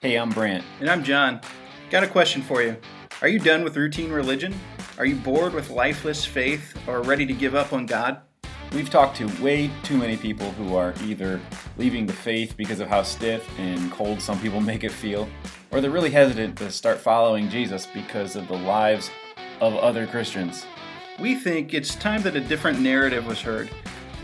[0.00, 0.62] Hey, I'm Brant.
[0.78, 1.40] And I'm John.
[1.90, 2.76] Got a question for you.
[3.20, 4.54] Are you done with routine religion?
[4.96, 8.20] Are you bored with lifeless faith or ready to give up on God?
[8.72, 11.40] We've talked to way too many people who are either
[11.78, 15.28] leaving the faith because of how stiff and cold some people make it feel,
[15.72, 19.10] or they're really hesitant to start following Jesus because of the lives
[19.60, 20.64] of other Christians.
[21.18, 23.68] We think it's time that a different narrative was heard.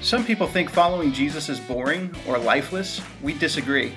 [0.03, 3.01] Some people think following Jesus is boring or lifeless.
[3.23, 3.97] We disagree.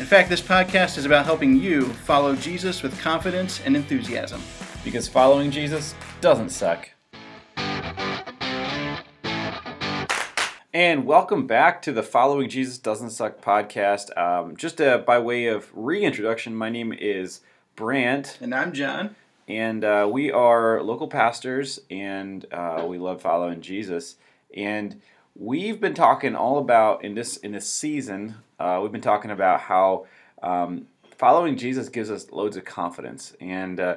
[0.00, 4.40] In fact, this podcast is about helping you follow Jesus with confidence and enthusiasm.
[4.82, 6.88] Because following Jesus doesn't suck.
[10.72, 14.16] And welcome back to the Following Jesus Doesn't Suck podcast.
[14.16, 17.42] Um, just uh, by way of reintroduction, my name is
[17.76, 18.38] Brant.
[18.40, 19.14] And I'm John.
[19.48, 24.16] And uh, we are local pastors and uh, we love following Jesus.
[24.56, 25.02] And
[25.36, 29.60] we've been talking all about in this in this season uh, we've been talking about
[29.60, 30.06] how
[30.42, 33.34] um, following Jesus gives us loads of confidence.
[33.40, 33.96] And uh,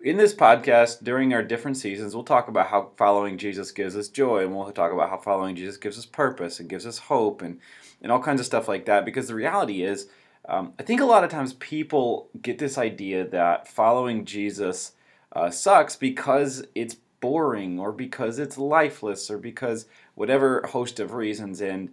[0.00, 4.08] in this podcast, during our different seasons, we'll talk about how following Jesus gives us
[4.08, 7.42] joy, and we'll talk about how following Jesus gives us purpose and gives us hope
[7.42, 7.58] and,
[8.00, 9.04] and all kinds of stuff like that.
[9.04, 10.06] Because the reality is,
[10.48, 14.92] um, I think a lot of times people get this idea that following Jesus
[15.32, 21.60] uh, sucks because it's boring or because it's lifeless or because whatever host of reasons.
[21.60, 21.90] And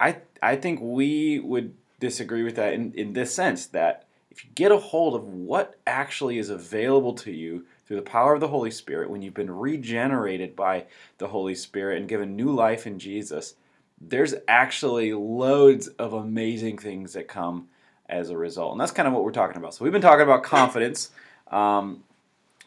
[0.00, 4.50] I I think we would disagree with that in, in this sense that if you
[4.54, 8.48] get a hold of what actually is available to you through the power of the
[8.48, 10.84] Holy Spirit, when you've been regenerated by
[11.18, 13.54] the Holy Spirit and given new life in Jesus,
[14.00, 17.68] there's actually loads of amazing things that come
[18.08, 18.72] as a result.
[18.72, 19.74] And that's kind of what we're talking about.
[19.74, 21.10] So we've been talking about confidence.
[21.50, 22.04] Um,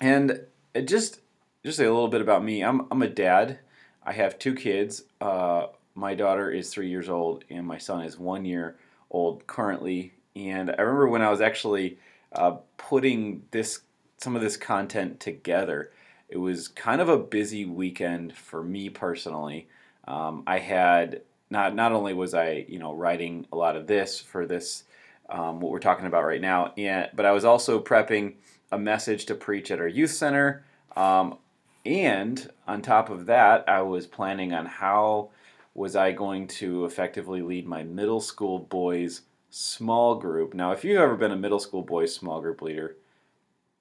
[0.02, 0.41] and
[0.85, 1.21] just
[1.63, 2.63] just a little bit about me.
[2.63, 3.59] I'm, I'm a dad.
[4.03, 5.03] I have two kids.
[5.19, 8.78] Uh, my daughter is three years old and my son is one year
[9.09, 10.14] old currently.
[10.36, 11.98] And I remember when I was actually
[12.33, 13.81] uh, putting this
[14.17, 15.92] some of this content together,
[16.30, 19.67] it was kind of a busy weekend for me personally.
[20.08, 24.20] Um, I had not not only was I you know writing a lot of this
[24.20, 24.83] for this
[25.30, 28.36] um, what we're talking about right now, and but I was also prepping
[28.71, 30.64] a message to preach at our youth center.
[30.95, 31.38] Um,
[31.86, 35.30] and on top of that, I was planning on how
[35.73, 40.54] was I going to effectively lead my middle school boys small group.
[40.54, 42.98] Now, if you've ever been a middle school boys small group leader,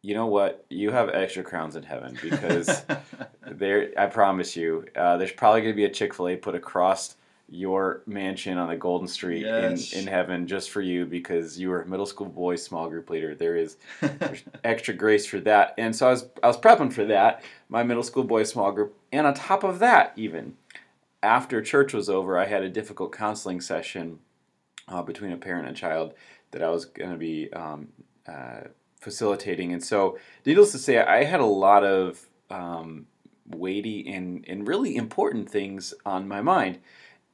[0.03, 0.65] you know what?
[0.69, 2.85] You have extra crowns in heaven because
[3.47, 3.93] there.
[3.99, 7.17] I promise you, uh, there's probably going to be a Chick Fil A put across
[7.51, 9.93] your mansion on the Golden Street yes.
[9.93, 13.11] in, in heaven just for you because you were a middle school boys small group
[13.11, 13.35] leader.
[13.35, 13.77] There is
[14.65, 18.05] extra grace for that, and so I was I was prepping for that, my middle
[18.05, 20.57] school boys small group, and on top of that, even
[21.23, 24.21] after church was over, I had a difficult counseling session
[24.89, 26.15] uh, between a parent and child
[26.51, 27.89] that I was going to be um,
[28.27, 28.63] uh,
[29.01, 29.73] facilitating.
[29.73, 33.07] And so, needless to say, I had a lot of um,
[33.47, 36.79] weighty and, and really important things on my mind,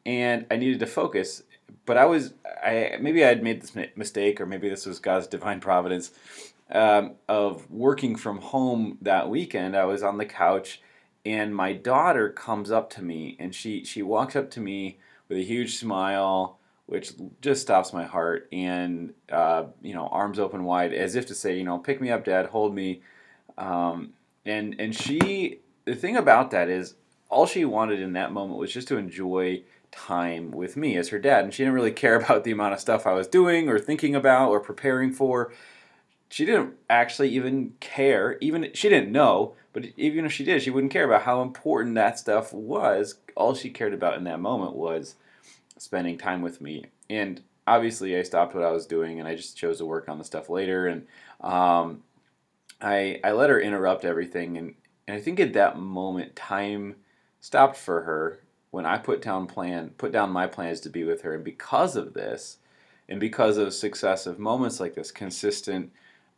[0.05, 1.43] and I needed to focus.
[1.85, 5.27] But I was, I maybe I had made this mistake, or maybe this was God's
[5.27, 6.13] divine providence
[6.71, 9.77] um, of working from home that weekend.
[9.77, 10.81] I was on the couch
[11.26, 14.98] and my daughter comes up to me and she she walks up to me
[15.28, 20.62] with a huge smile which just stops my heart and uh, you know arms open
[20.62, 22.47] wide as if to say you know pick me up dad.
[22.47, 23.03] Hold me.
[23.59, 24.12] Um,
[24.47, 26.94] and and she the thing about that is
[27.28, 31.19] all she wanted in that moment was just to enjoy time with me as her
[31.19, 33.78] dad and she didn't really care about the amount of stuff i was doing or
[33.78, 35.53] thinking about or preparing for
[36.28, 40.70] she didn't actually even care even she didn't know but even if she did, she
[40.70, 43.16] wouldn't care about how important that stuff was.
[43.34, 45.16] All she cared about in that moment was
[45.76, 46.87] spending time with me.
[47.10, 50.16] And obviously, I stopped what I was doing and I just chose to work on
[50.16, 50.87] the stuff later.
[50.87, 51.06] And
[51.42, 52.04] um,
[52.81, 54.56] I I let her interrupt everything.
[54.56, 54.76] And,
[55.06, 56.97] and I think at that moment, time
[57.43, 61.20] stopped for her when I put down plan put down my plans to be with
[61.20, 61.34] her.
[61.34, 62.56] And because of this,
[63.10, 65.93] and because of successive moments like this, consistent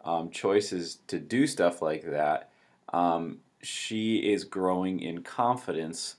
[0.05, 2.51] um, choices to do stuff like that
[2.93, 6.17] um, she is growing in confidence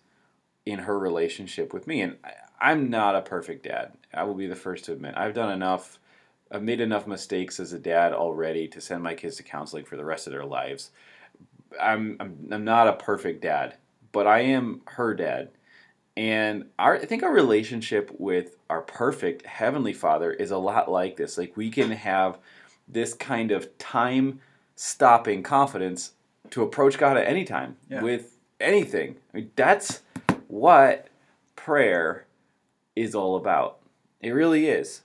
[0.65, 2.01] in her relationship with me.
[2.01, 2.17] And
[2.59, 3.93] I, am not a perfect dad.
[4.13, 5.15] I will be the first to admit.
[5.17, 5.99] I've done enough,
[6.51, 9.97] I've made enough mistakes as a dad already to send my kids to counseling for
[9.97, 10.91] the rest of their lives.
[11.79, 13.77] I'm, I'm, I'm not a perfect dad,
[14.11, 15.49] but I am her dad.
[16.17, 21.15] And our, I think our relationship with our perfect Heavenly Father is a lot like
[21.15, 21.37] this.
[21.37, 22.39] Like we can have
[22.89, 24.41] this kind of time
[24.75, 26.13] stopping confidence
[26.49, 28.01] to approach God at any time yeah.
[28.01, 29.15] with anything.
[29.33, 30.01] I mean, that's
[30.47, 31.07] what
[31.55, 32.25] prayer
[32.95, 33.79] is all about.
[34.21, 35.01] It really is.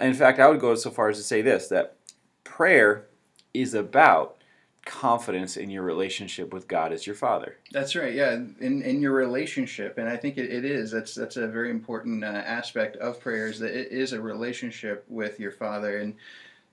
[0.00, 1.96] In fact, I would go so far as to say this that
[2.44, 3.06] prayer
[3.54, 4.36] is about
[4.84, 7.56] confidence in your relationship with God as your Father.
[7.72, 8.14] That's right.
[8.14, 10.90] Yeah, in in your relationship, and I think it, it is.
[10.90, 15.04] That's that's a very important uh, aspect of prayer is that it is a relationship
[15.08, 16.14] with your Father, and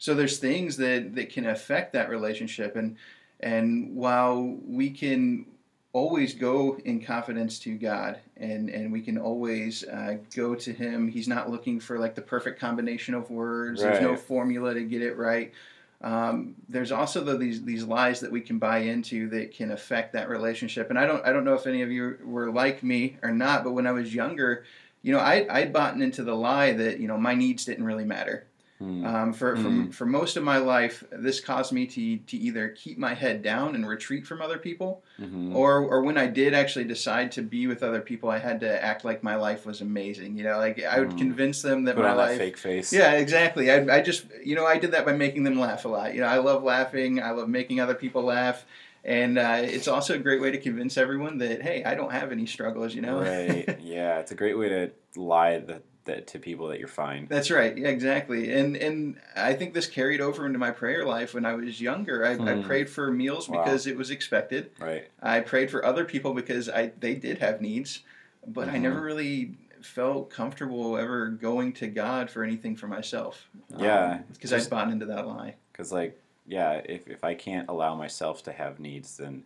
[0.03, 2.97] so there's things that that can affect that relationship, and
[3.39, 5.45] and while we can
[5.93, 11.07] always go in confidence to God and and we can always uh, go to him
[11.07, 13.81] he's not looking for like the perfect combination of words.
[13.81, 13.93] Right.
[13.93, 15.53] there's no formula to get it right.
[16.01, 20.11] Um, there's also the, these these lies that we can buy into that can affect
[20.13, 20.89] that relationship.
[20.89, 23.63] And I don't I don't know if any of you were like me or not
[23.63, 24.65] but when I was younger
[25.01, 28.03] you know I I'd bought into the lie that you know my needs didn't really
[28.03, 28.47] matter
[28.83, 29.05] Mm.
[29.05, 29.87] Um, for, mm.
[29.87, 33.41] for, for most of my life, this caused me to, to either keep my head
[33.41, 35.55] down and retreat from other people, mm-hmm.
[35.55, 38.83] or, or when I did actually decide to be with other people, I had to
[38.83, 40.37] act like my life was amazing.
[40.37, 41.17] You know, like I would mm.
[41.17, 42.31] convince them that Put my on life.
[42.31, 42.91] That fake face.
[42.91, 43.71] Yeah, exactly.
[43.71, 46.13] I, I just, you know, I did that by making them laugh a lot.
[46.13, 47.21] You know, I love laughing.
[47.21, 48.65] I love making other people laugh.
[49.05, 52.31] And uh, it's also a great way to convince everyone that, hey, I don't have
[52.31, 53.19] any struggles, you know?
[53.21, 53.77] Right.
[53.81, 57.27] yeah, it's a great way to lie that that to people that you're fine.
[57.29, 57.77] That's right.
[57.77, 58.51] Yeah, exactly.
[58.53, 62.25] And and I think this carried over into my prayer life when I was younger.
[62.25, 62.61] I, I hmm.
[62.63, 63.63] prayed for meals wow.
[63.63, 64.71] because it was expected.
[64.79, 65.07] Right.
[65.21, 68.01] I prayed for other people because I they did have needs,
[68.45, 68.75] but mm-hmm.
[68.75, 69.05] I never mm-hmm.
[69.05, 73.49] really felt comfortable ever going to God for anything for myself.
[73.77, 74.19] Yeah.
[74.31, 75.55] Because um, I bought into that lie.
[75.71, 79.43] Because like yeah, if if I can't allow myself to have needs, then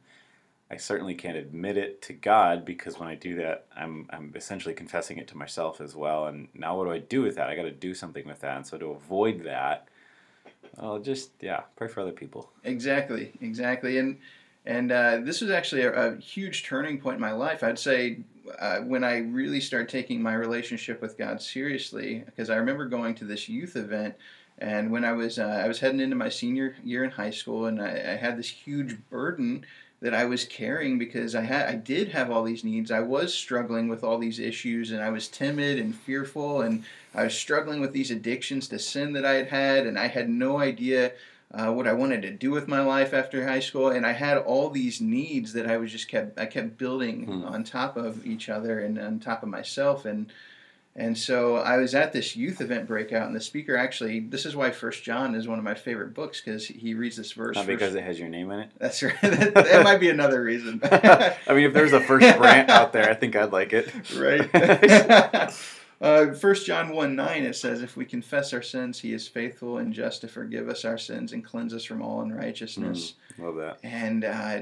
[0.69, 4.73] I certainly can't admit it to God because when I do that, I'm I'm essentially
[4.73, 6.27] confessing it to myself as well.
[6.27, 7.49] And now what do I do with that?
[7.49, 8.57] I got to do something with that.
[8.57, 9.87] And so to avoid that,
[10.77, 12.49] I'll just yeah pray for other people.
[12.65, 13.97] Exactly, exactly.
[13.97, 14.17] And
[14.65, 17.63] and uh, this was actually a, a, huge turning point in my life.
[17.63, 18.17] I'd say
[18.59, 23.15] uh, when I really started taking my relationship with God seriously, because I remember going
[23.15, 24.15] to this youth event.
[24.57, 27.67] And when I was uh, I was heading into my senior year in high school,
[27.67, 29.65] and I, I had this huge burden
[29.99, 32.91] that I was carrying because I had I did have all these needs.
[32.91, 36.83] I was struggling with all these issues and I was timid and fearful and
[37.15, 40.29] I was struggling with these addictions to sin that I had had and I had
[40.29, 41.13] no idea
[41.51, 44.37] uh, what I wanted to do with my life after high school and I had
[44.37, 47.45] all these needs that I was just kept I kept building hmm.
[47.45, 50.27] on top of each other and on top of myself and
[50.97, 54.55] and so I was at this youth event breakout, and the speaker actually, this is
[54.55, 57.55] why First John is one of my favorite books because he reads this verse.
[57.55, 57.97] Not because first.
[57.97, 58.71] it has your name in it.
[58.79, 59.13] That's right.
[59.21, 60.79] that, that might be another reason.
[60.83, 63.93] I mean, if there's a First Brant out there, I think I'd like it.
[64.17, 65.53] Right.
[65.99, 69.79] Uh, 1 John 1 9, it says, If we confess our sins, he is faithful
[69.79, 73.15] and just to forgive us our sins and cleanse us from all unrighteousness.
[73.39, 73.79] Mm, love that.
[73.81, 74.59] And uh,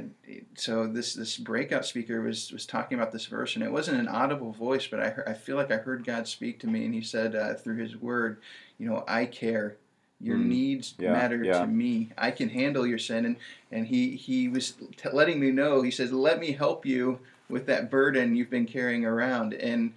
[0.56, 4.08] so this this breakout speaker was, was talking about this verse, and it wasn't an
[4.08, 6.94] audible voice, but I, heard, I feel like I heard God speak to me, and
[6.94, 8.38] he said uh, through his word,
[8.78, 9.76] You know, I care.
[10.22, 11.60] Your mm, needs yeah, matter yeah.
[11.60, 12.10] to me.
[12.18, 13.26] I can handle your sin.
[13.26, 13.36] And,
[13.70, 17.66] and he, he was t- letting me know, he says, Let me help you with
[17.66, 19.54] that burden you've been carrying around.
[19.54, 19.92] And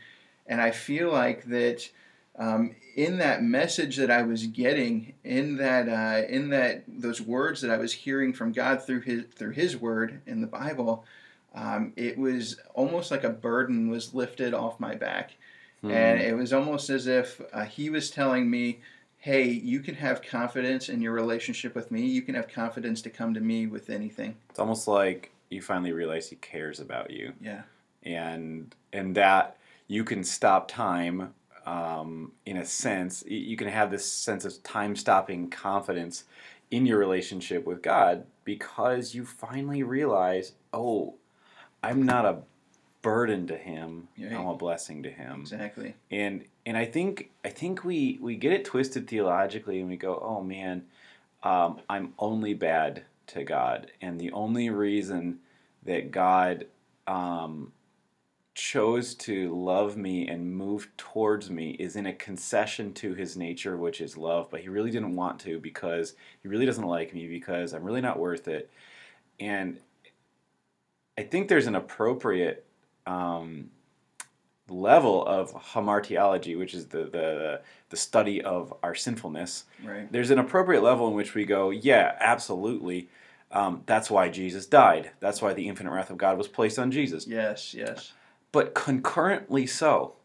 [0.49, 1.89] and I feel like that
[2.39, 7.61] um, in that message that I was getting, in that uh, in that those words
[7.61, 11.05] that I was hearing from God through His through His Word in the Bible,
[11.55, 15.33] um, it was almost like a burden was lifted off my back,
[15.85, 15.93] mm.
[15.93, 18.81] and it was almost as if uh, He was telling me.
[19.21, 22.07] Hey, you can have confidence in your relationship with me.
[22.07, 24.37] You can have confidence to come to me with anything.
[24.49, 27.33] It's almost like you finally realize he cares about you.
[27.41, 27.63] Yeah.
[28.05, 29.58] And and that
[29.89, 31.35] you can stop time
[31.67, 33.25] um, in a sense.
[33.27, 36.25] You can have this sense of time stopping confidence
[36.71, 41.15] in your relationship with God because you finally realize, oh,
[41.83, 42.39] I'm not a
[43.03, 44.09] burden to him.
[44.19, 44.33] Right.
[44.33, 45.41] I'm a blessing to him.
[45.41, 45.95] Exactly.
[46.11, 50.19] And and I think I think we we get it twisted theologically and we go,
[50.23, 50.85] oh man,
[51.43, 55.39] um, I'm only bad to God, and the only reason
[55.85, 56.67] that God
[57.07, 57.73] um,
[58.59, 63.77] chose to love me and move towards me is in a concession to his nature,
[63.77, 67.29] which is love, but he really didn't want to because he really doesn't like me
[67.29, 68.69] because I'm really not worth it.
[69.39, 69.79] And
[71.17, 72.67] I think there's an appropriate
[73.07, 73.71] um,
[74.69, 77.61] level of hamartiology, which is the, the
[77.91, 79.67] the study of our sinfulness.
[79.85, 80.11] Right.
[80.11, 83.09] There's an appropriate level in which we go, yeah, absolutely.
[83.53, 85.13] Um, that's why Jesus died.
[85.21, 87.27] That's why the infinite wrath of God was placed on Jesus.
[87.27, 88.13] Yes, yes
[88.53, 90.17] but concurrently so.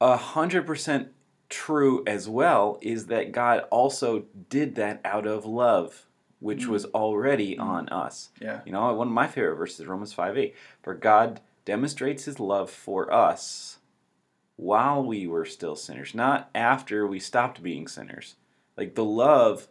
[0.00, 1.08] A hundred percent
[1.48, 6.06] true as well is that God also did that out of love,
[6.40, 6.68] which mm.
[6.68, 7.60] was already mm.
[7.60, 8.30] on us.
[8.40, 8.60] Yeah.
[8.66, 10.54] You know, one of my favorite verses, Romans 5 8.
[10.82, 13.78] For God demonstrates his love for us
[14.56, 18.36] while we were still sinners, not after we stopped being sinners.
[18.76, 19.68] Like the love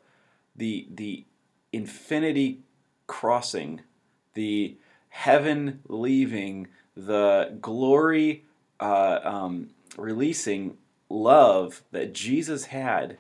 [0.55, 1.25] the the
[1.74, 2.62] infinity
[3.08, 3.82] crossing,
[4.34, 4.77] the
[5.10, 8.46] heaven leaving, the glory
[8.80, 10.78] uh, um, releasing
[11.10, 13.18] love that Jesus had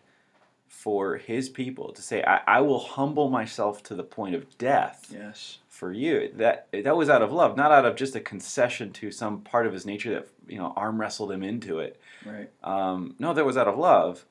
[0.67, 5.07] for his people to say, I, I will humble myself to the point of death
[5.11, 5.57] Yes.
[5.67, 6.31] for you.
[6.35, 9.65] That that was out of love, not out of just a concession to some part
[9.65, 11.99] of his nature that you know arm wrestled him into it.
[12.25, 12.49] Right.
[12.63, 14.25] Um, no, that was out of love,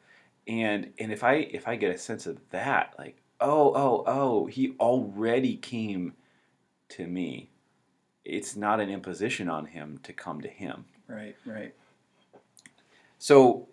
[0.46, 4.46] and and if I if I get a sense of that, like oh oh oh,
[4.46, 6.12] he already came
[6.90, 7.50] to me.
[8.24, 10.84] It's not an imposition on him to come to him.
[11.08, 11.36] Right.
[11.44, 11.74] Right.
[13.18, 13.68] So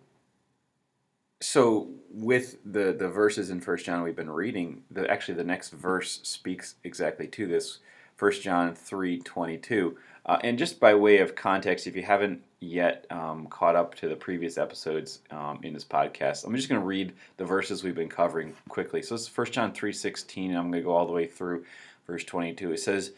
[1.42, 5.70] so with the the verses in First John we've been reading, the actually the next
[5.72, 7.80] verse speaks exactly to this.
[8.16, 9.98] First John three twenty two.
[10.26, 14.08] Uh, and just by way of context, if you haven't yet um, caught up to
[14.08, 17.96] the previous episodes um, in this podcast, I'm just going to read the verses we've
[17.96, 19.02] been covering quickly.
[19.02, 21.66] So this is 1 John 3.16, and I'm going to go all the way through
[22.06, 22.74] verse 22.
[22.74, 23.14] It says,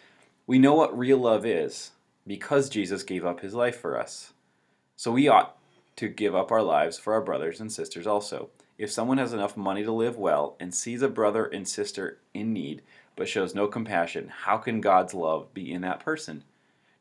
[0.45, 1.91] We know what real love is
[2.27, 4.33] because Jesus gave up his life for us.
[4.97, 5.55] So we ought
[5.95, 8.49] to give up our lives for our brothers and sisters also.
[8.77, 12.51] If someone has enough money to live well and sees a brother and sister in
[12.51, 12.81] need
[13.15, 16.43] but shows no compassion, how can God's love be in that person?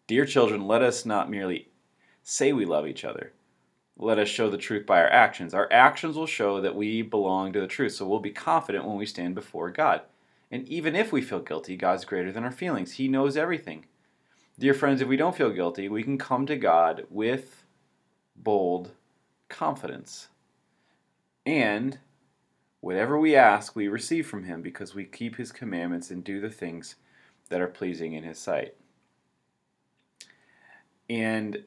[0.06, 1.68] Dear children, let us not merely
[2.22, 3.32] say we love each other.
[3.96, 5.52] Let us show the truth by our actions.
[5.52, 8.96] Our actions will show that we belong to the truth, so we'll be confident when
[8.96, 10.02] we stand before God.
[10.52, 12.92] And even if we feel guilty, God's greater than our feelings.
[12.92, 13.86] He knows everything.
[14.58, 17.64] Dear friends, if we don't feel guilty, we can come to God with
[18.36, 18.90] bold
[19.48, 20.28] confidence.
[21.46, 21.98] And
[22.80, 26.50] whatever we ask, we receive from Him because we keep His commandments and do the
[26.50, 26.96] things
[27.48, 28.74] that are pleasing in His sight.
[31.08, 31.64] And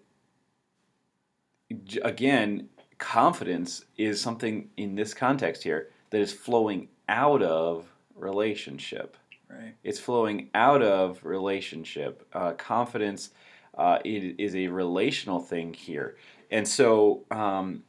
[2.04, 9.18] again, confidence is something in this context here that is flowing out of relationship.
[9.50, 9.76] Right.
[9.84, 12.28] It's flowing out of relationship.
[12.34, 13.30] Uh, confidence
[13.78, 16.16] uh, it is a relational thing here,
[16.50, 17.84] and so um,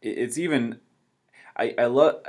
[0.00, 0.80] it- it's even.
[1.56, 2.22] I, I love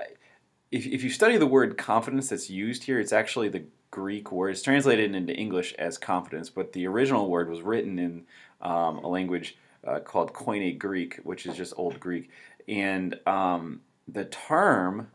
[0.71, 4.49] if if you study the word confidence that's used here, it's actually the Greek word.
[4.51, 8.23] It's translated into English as confidence, but the original word was written in
[8.61, 12.29] um, a language uh, called Koine Greek, which is just Old Greek,
[12.67, 15.09] and um, the term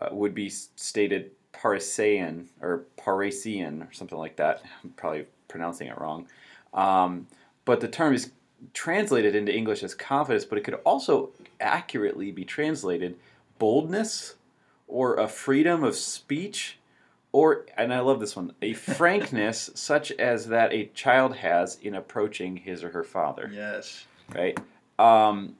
[0.00, 4.62] uh, would be stated Parisian or Parisian or something like that.
[4.82, 6.26] I'm probably pronouncing it wrong.
[6.72, 7.26] Um,
[7.64, 8.32] but the term is
[8.72, 13.16] translated into English as confidence, but it could also accurately be translated
[13.58, 14.34] boldness
[14.88, 16.78] or a freedom of speech
[17.32, 21.96] or, and I love this one, a frankness such as that a child has in
[21.96, 24.06] approaching his or her father Yes.
[24.32, 24.56] right?
[25.00, 25.56] Um,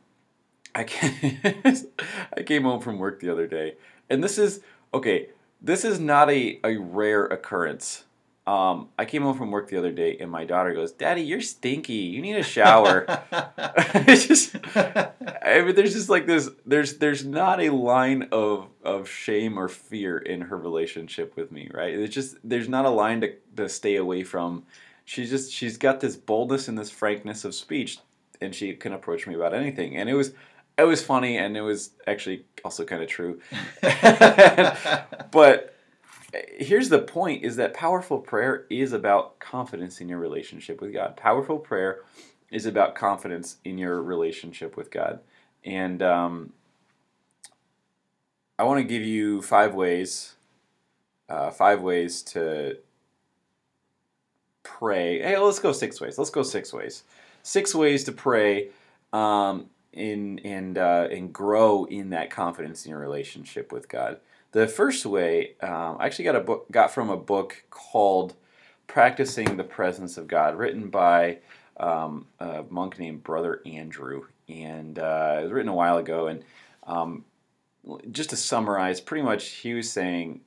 [0.72, 1.40] I came,
[2.36, 3.74] I came home from work the other day,
[4.14, 4.60] and this is
[4.94, 5.28] okay.
[5.60, 8.04] This is not a, a rare occurrence.
[8.46, 11.40] Um, I came home from work the other day, and my daughter goes, "Daddy, you're
[11.40, 11.94] stinky.
[11.94, 13.06] You need a shower."
[13.94, 16.50] it's just, I mean, there's just like this.
[16.66, 21.70] There's there's not a line of of shame or fear in her relationship with me,
[21.72, 21.94] right?
[21.94, 24.64] It's just there's not a line to to stay away from.
[25.06, 27.98] She's just she's got this boldness and this frankness of speech,
[28.42, 29.96] and she can approach me about anything.
[29.96, 30.34] And it was
[30.76, 33.40] it was funny, and it was actually also kind of true.
[35.30, 35.74] but
[36.58, 41.16] here's the point is that powerful prayer is about confidence in your relationship with God.
[41.16, 42.00] Powerful prayer
[42.50, 45.20] is about confidence in your relationship with God.
[45.64, 46.52] And um,
[48.58, 50.34] I want to give you five ways,
[51.28, 52.78] uh, five ways to
[54.62, 55.20] pray.
[55.20, 56.18] Hey, let's go six ways.
[56.18, 57.04] Let's go six ways.
[57.42, 58.68] Six ways to pray
[59.12, 64.18] um, in and uh, and grow in that confidence in your relationship with God.
[64.52, 68.34] The first way, um, I actually got a book got from a book called
[68.86, 71.38] "Practicing the Presence of God," written by
[71.78, 76.28] um, a monk named Brother Andrew, and uh, it was written a while ago.
[76.28, 76.44] And
[76.86, 77.24] um,
[78.10, 80.40] just to summarize, pretty much he was saying,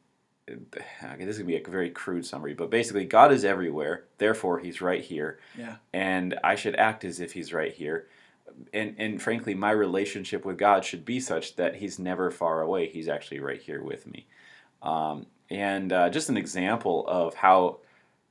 [0.50, 4.06] okay, this is gonna be a very crude summary, but basically, God is everywhere.
[4.18, 5.76] Therefore, He's right here, Yeah.
[5.94, 8.08] and I should act as if He's right here.
[8.74, 12.88] And, and frankly, my relationship with God should be such that He's never far away.
[12.88, 14.28] He's actually right here with me.
[14.82, 17.80] Um, and uh, just an example of how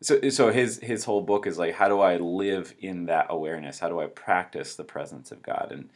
[0.03, 3.79] so so his his whole book is like how do I live in that awareness?
[3.79, 5.69] How do I practice the presence of God?
[5.71, 5.91] And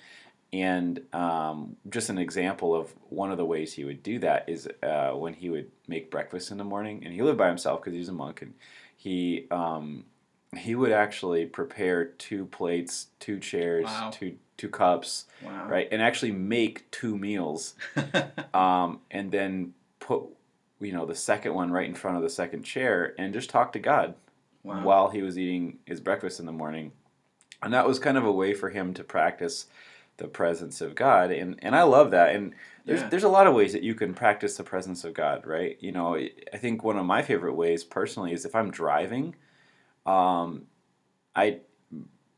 [0.53, 4.69] and um, just an example of one of the ways he would do that is
[4.83, 7.95] uh, when he would make breakfast in the morning, and he lived by himself because
[7.95, 8.55] he's a monk, and
[8.97, 10.05] he um,
[10.57, 14.11] he would actually prepare two plates, two chairs, Wow.
[14.13, 15.67] two two cups, Wow.
[15.69, 17.75] right, and actually make two meals
[18.55, 20.23] um, and then put
[20.81, 23.73] you know the second one right in front of the second chair and just talk
[23.73, 24.15] to God
[24.63, 24.83] Wow.
[24.85, 26.93] while he was eating his breakfast in the morning.
[27.63, 29.67] And that was kind of a way for him to practice
[30.19, 31.31] the presence of God.
[31.31, 32.35] And and I love that.
[32.35, 32.55] And
[32.85, 33.09] there's Yeah.
[33.09, 35.79] there's a lot of ways that you can practice the presence of God, right?
[35.81, 39.37] You know, I think one of my favorite ways personally is if I'm driving,
[40.07, 40.65] um,
[41.35, 41.61] I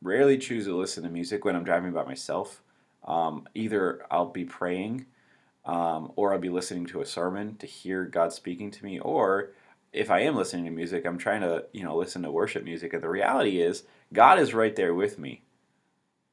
[0.03, 2.63] rarely choose to listen to music when I'm driving by myself.
[3.05, 5.07] Um, either I'll be praying
[5.65, 9.53] um, or I'll be listening to a sermon to hear God speaking to me, or
[9.93, 12.93] if I am listening to music, I'm trying to you know listen to worship music.
[12.93, 15.43] And the reality is, God is right there with me.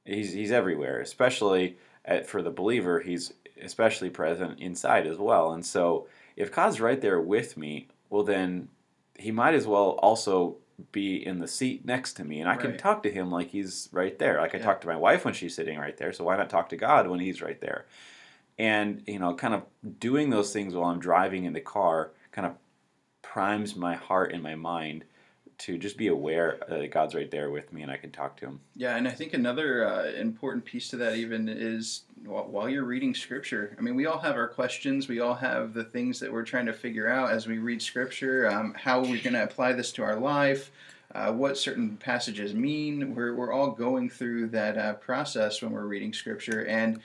[0.05, 2.99] He's He's everywhere, especially at, for the believer.
[3.01, 5.51] He's especially present inside as well.
[5.51, 8.69] And so, if God's right there with me, well then
[9.17, 10.57] He might as well also
[10.91, 13.89] be in the seat next to me, and I can talk to Him like He's
[13.91, 14.39] right there.
[14.41, 14.65] Like I Yeah.
[14.65, 16.13] talk to my wife when she's sitting right there.
[16.13, 17.85] So why not talk to God when He's right there?
[18.57, 19.63] And you know, kind of
[19.99, 22.53] doing those things while I'm driving in the car, kind of
[23.21, 25.05] primes my heart and my mind
[25.59, 28.45] to just be aware that God's right there with me and I can talk to
[28.45, 28.61] Him.
[28.75, 33.13] Yeah, and I think another uh, important piece to that even is while you're reading
[33.13, 33.75] scripture.
[33.77, 35.07] I mean, we all have our questions.
[35.07, 38.49] We all have the things that we're trying to figure out as we read scripture.
[38.49, 40.71] Um, how we're going to apply this to our life.
[41.13, 43.15] Uh, what certain passages mean.
[43.15, 46.65] We're, we're all going through that uh, process when we're reading scripture.
[46.67, 47.01] And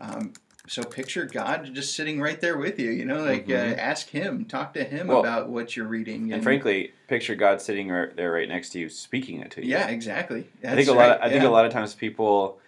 [0.00, 0.32] um,
[0.66, 2.90] so picture God just sitting right there with you.
[2.90, 3.72] You know, like Mhm.
[3.72, 6.32] uh, ask Him, talk to Him Well, about what you're reading.
[6.32, 9.70] And frankly, picture God sitting right there right next to you, speaking it to you.
[9.70, 10.40] yeah, exactly.
[10.62, 11.10] I think That's a lot.
[11.10, 12.58] Of, right, I think a lot of times people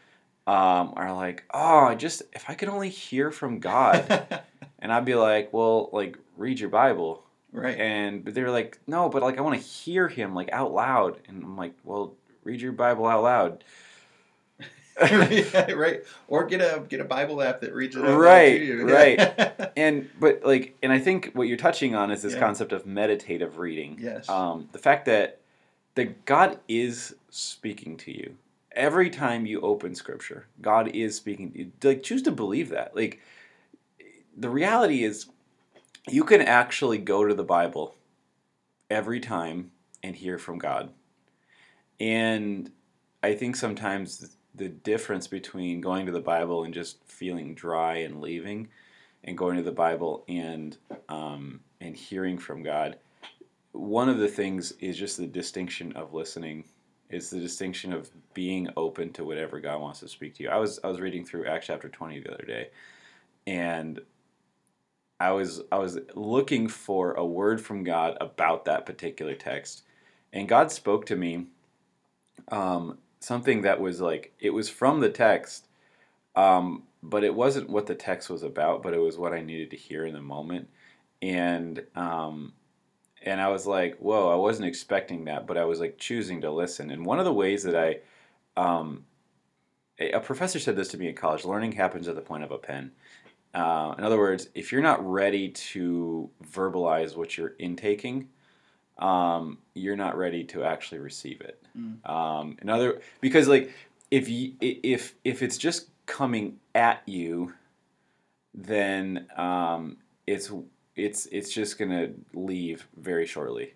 [0.46, 4.26] um, are like, "Oh, I just if I could only hear from God,"
[4.78, 7.78] and I'd be like, "Well, like read your Bible." right.
[7.78, 11.18] And but they're like, "No, but like I want to hear Him like out loud,"
[11.28, 13.64] and I'm like, "Well, read your Bible out loud."
[15.00, 16.02] Yeah, right.
[16.28, 18.00] Or get a get a Bible app that reads it.
[18.00, 18.86] Right, you.
[18.92, 19.70] right.
[19.76, 22.40] And but like, and I think what you're touching on is this Yeah.
[22.40, 23.98] concept of meditative reading.
[24.00, 24.28] yes.
[24.28, 25.40] um, the fact that
[25.94, 28.36] that God is speaking to you
[28.72, 30.46] every time you open Scripture.
[30.60, 31.52] God is speaking.
[31.52, 31.72] To you.
[31.82, 32.94] Like choose to believe that.
[32.94, 33.20] Like
[34.36, 35.26] the reality is,
[36.08, 37.94] you can actually go to the Bible
[38.90, 39.70] every time
[40.02, 40.90] and hear from God.
[41.98, 42.70] And
[43.22, 48.20] I think sometimes the difference between going to the Bible and just feeling dry and
[48.20, 48.68] leaving,
[49.24, 50.76] and going to the Bible and
[51.08, 52.96] um, and hearing from God
[53.72, 56.64] one of the things is just the distinction of listening
[57.08, 60.50] It's the distinction of being open to whatever God wants to speak to you.
[60.50, 62.70] I was I was reading through Acts chapter 20 the other day
[63.46, 64.00] and
[65.18, 69.82] I was I was looking for a word from God about that particular text
[70.32, 71.46] and God spoke to me
[72.50, 75.68] um, something that was like it was from the text
[76.36, 79.70] um, but it wasn't what the text was about but it was what I needed
[79.70, 80.68] to hear in the moment
[81.22, 82.54] and um,
[83.22, 86.50] and I was like, whoa, I wasn't expecting that, but I was like choosing to
[86.50, 86.90] listen.
[86.90, 87.98] And one of the ways that I,
[88.60, 89.04] um,
[89.98, 92.58] a professor said this to me in college learning happens at the point of a
[92.58, 92.92] pen.
[93.52, 98.28] Uh, in other words, if you're not ready to verbalize what you're intaking,
[99.00, 101.62] um, you're not ready to actually receive it.
[101.76, 102.08] Mm.
[102.08, 103.72] Um, in other, because like
[104.10, 107.54] if you if if it's just coming at you,
[108.54, 110.52] then um, it's
[110.96, 113.74] it's it's just gonna leave very shortly.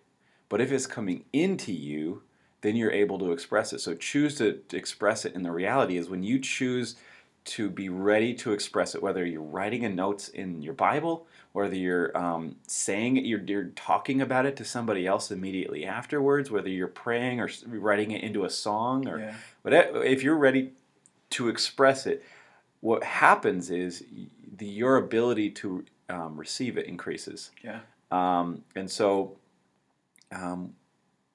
[0.48, 2.22] But if it's coming into you,
[2.60, 3.80] then you're able to express it.
[3.80, 5.34] So choose to, to express it.
[5.34, 6.96] And the reality is when you choose
[7.44, 11.74] to be ready to express it, whether you're writing a notes in your Bible, whether
[11.74, 16.70] you're um, saying it, you're, you're talking about it to somebody else immediately afterwards, whether
[16.70, 19.34] you're praying or writing it into a song or yeah.
[19.62, 19.72] but
[20.04, 20.72] if you're ready
[21.30, 22.24] to express it,
[22.80, 24.04] what happens is
[24.56, 27.50] the, your ability to um, receive it increases.
[27.62, 27.80] Yeah.
[28.10, 29.36] Um, and so,
[30.32, 30.74] um,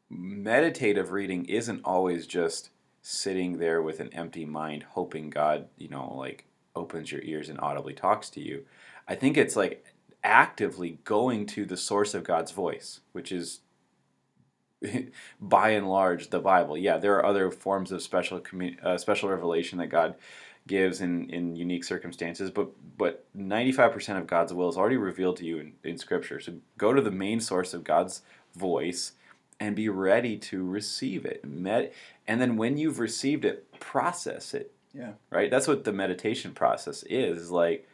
[0.09, 2.69] meditative reading isn't always just
[3.01, 7.59] sitting there with an empty mind, hoping God, you know, like opens your ears and
[7.59, 8.65] audibly talks to you.
[9.07, 9.85] I think it's like
[10.23, 13.61] actively going to the source of God's voice, which is
[15.41, 16.77] by and large the Bible.
[16.77, 20.15] Yeah, there are other forms of special commu- uh, special revelation that God
[20.67, 25.45] gives in, in unique circumstances, but but 95% of God's will is already revealed to
[25.45, 26.39] you in, in Scripture.
[26.39, 28.21] So go to the main source of God's
[28.55, 29.13] voice
[29.59, 31.43] and be ready to receive it.
[31.45, 31.91] Med-
[32.29, 34.71] and then when you've received it, process it.
[34.93, 35.13] Yeah.
[35.31, 35.49] Right?
[35.49, 37.41] That's what the meditation process is.
[37.41, 37.89] is like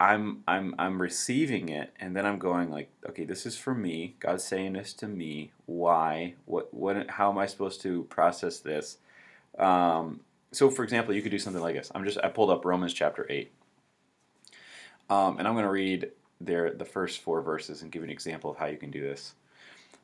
[0.00, 4.16] I'm I'm I'm receiving it and then I'm going like, okay, this is for me.
[4.20, 5.52] God's saying this to me.
[5.66, 6.34] Why?
[6.46, 8.98] What what how am I supposed to process this?
[9.58, 10.20] Um,
[10.52, 11.92] so for example, you could do something like this.
[11.94, 13.52] I'm just I pulled up Romans chapter 8.
[15.10, 18.50] Um, and I'm going to read there the first four verses and give an example
[18.50, 19.34] of how you can do this.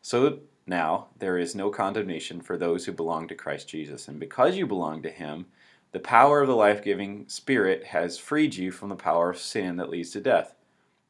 [0.03, 4.57] So now there is no condemnation for those who belong to Christ Jesus, and because
[4.57, 5.47] you belong to him,
[5.93, 9.91] the power of the life-giving spirit has freed you from the power of sin that
[9.91, 10.55] leads to death.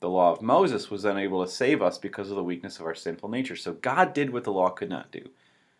[0.00, 2.94] The law of Moses was unable to save us because of the weakness of our
[2.94, 3.54] sinful nature.
[3.54, 5.30] So God did what the law could not do.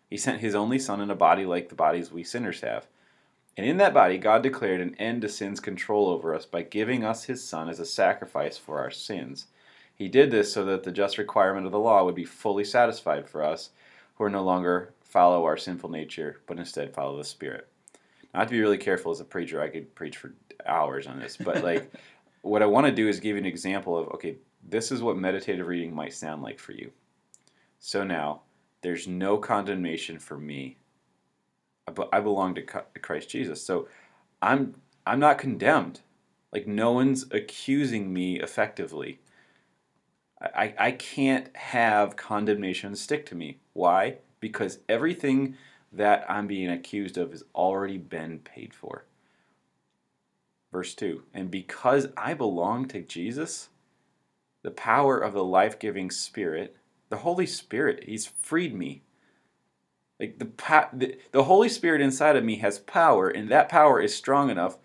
[0.09, 2.87] He sent his only son in a body like the bodies we sinners have.
[3.57, 7.03] And in that body, God declared an end to sin's control over us by giving
[7.03, 9.47] us his Son as a sacrifice for our sins.
[9.95, 13.29] He did this so that the just requirement of the law would be fully satisfied
[13.29, 13.69] for us,
[14.15, 17.67] who are no longer follow our sinful nature, but instead follow the Spirit.
[18.33, 19.61] Now, I have to be really careful as a preacher.
[19.61, 20.33] I could preach for
[20.65, 21.91] hours on this, but like,
[22.41, 25.17] what I want to do is give you an example of okay, this is what
[25.17, 26.91] meditative reading might sound like for you.
[27.79, 28.41] So now,
[28.81, 30.77] there's no condemnation for me
[32.11, 33.61] I belong to Christ Jesus.
[33.61, 33.87] So
[34.41, 34.75] I'm
[35.05, 36.01] I'm not condemned.
[36.51, 39.19] Like no one's accusing me effectively.
[40.43, 43.59] I, I can't have condemnation stick to me.
[43.73, 44.17] Why?
[44.39, 45.55] Because everything
[45.91, 49.05] that I'm being accused of has already been paid for.
[50.71, 53.69] Verse 2 And because I belong to Jesus,
[54.63, 56.75] the power of the life giving Spirit,
[57.09, 59.03] the Holy Spirit, He's freed me
[60.19, 64.15] like the, the the Holy Spirit inside of me has power, and that power is
[64.15, 64.77] strong enough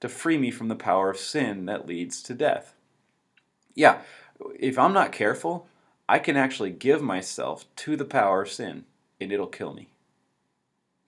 [0.00, 2.74] to free me from the power of sin that leads to death.
[3.74, 4.02] Yeah,
[4.58, 5.66] if I'm not careful,
[6.08, 8.84] I can actually give myself to the power of sin,
[9.20, 9.88] and it'll kill me.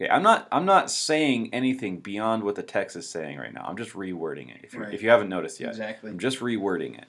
[0.00, 3.64] Okay, I'm not I'm not saying anything beyond what the text is saying right now.
[3.66, 4.60] I'm just rewording it.
[4.62, 4.94] If you, right.
[4.94, 6.10] if you haven't noticed yet, exactly.
[6.10, 7.06] I'm just rewording it.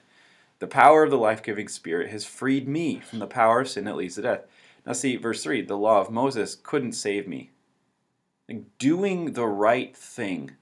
[0.58, 3.96] The power of the life-giving Spirit has freed me from the power of sin that
[3.96, 4.42] leads to death.
[4.86, 7.50] Now, see, verse 3 the law of Moses couldn't save me.
[8.78, 10.52] Doing the right thing,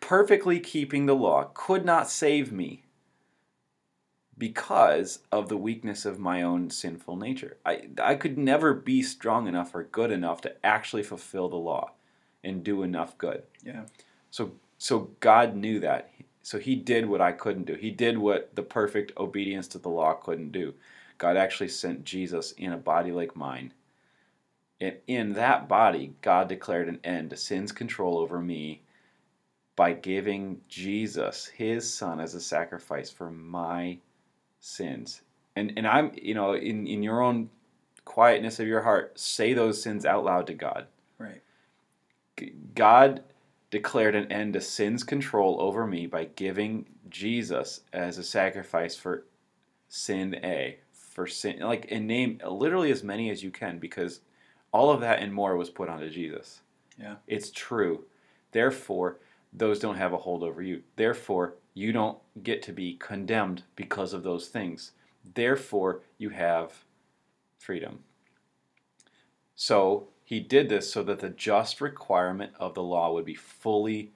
[0.00, 2.82] perfectly keeping the law, could not save me
[4.38, 7.56] because of the weakness of my own sinful nature.
[7.64, 11.92] I, I could never be strong enough or good enough to actually fulfill the law
[12.44, 13.42] and do enough good.
[13.64, 13.84] Yeah.
[14.30, 16.10] So so God knew that.
[16.42, 17.74] So he did what I couldn't do.
[17.74, 20.74] He did what the perfect obedience to the law couldn't do.
[21.18, 23.72] God actually sent Jesus in a body like mine.
[24.80, 28.82] And in that body, God declared an end to sin's control over me
[29.74, 33.98] by giving Jesus, his son, as a sacrifice for my
[34.66, 35.22] sins.
[35.54, 37.50] And and I'm, you know, in, in your own
[38.04, 40.86] quietness of your heart, say those sins out loud to God.
[41.18, 41.42] Right.
[42.74, 43.22] God
[43.70, 49.24] declared an end to sin's control over me by giving Jesus as a sacrifice for
[49.88, 54.20] sin A, for sin like and name literally as many as you can because
[54.72, 56.60] all of that and more was put onto Jesus.
[56.98, 57.16] Yeah.
[57.26, 58.04] It's true.
[58.52, 59.18] Therefore,
[59.52, 60.82] those don't have a hold over you.
[60.96, 64.90] Therefore, you don't get to be condemned because of those things.
[65.34, 66.72] Therefore, you have
[67.58, 68.00] freedom.
[69.54, 74.10] So, he did this so that the just requirement of the law would be fully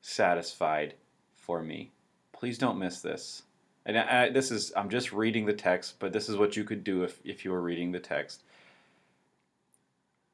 [0.00, 0.94] satisfied
[1.34, 1.90] for me.
[2.32, 3.42] Please don't miss this
[3.86, 6.82] and I, this is I'm just reading the text, but this is what you could
[6.82, 8.42] do if, if you were reading the text.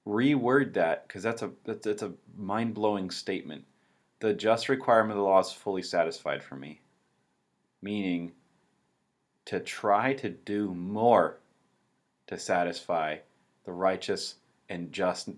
[0.08, 3.64] Reword that because that's a that's, that's a mind blowing statement.
[4.22, 6.80] The just requirement of the law is fully satisfied for me,
[7.82, 8.30] meaning
[9.46, 11.40] to try to do more
[12.28, 13.16] to satisfy
[13.64, 14.37] the righteous
[14.68, 15.30] and just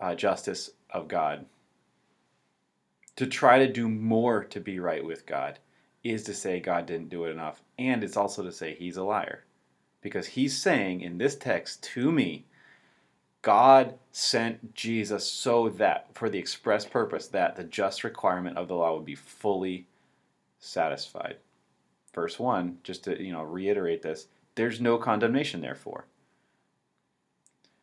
[0.00, 1.46] uh, justice of God.
[3.14, 5.60] To try to do more to be right with God
[6.02, 9.04] is to say God didn't do it enough, and it's also to say he's a
[9.04, 9.44] liar.
[10.00, 12.46] Because he's saying in this text to me,
[13.42, 18.74] God sent Jesus so that, for the express purpose that the just requirement of the
[18.74, 19.86] law would be fully
[20.58, 21.36] satisfied.
[22.14, 26.06] Verse 1, just to you know reiterate this, there's no condemnation therefore.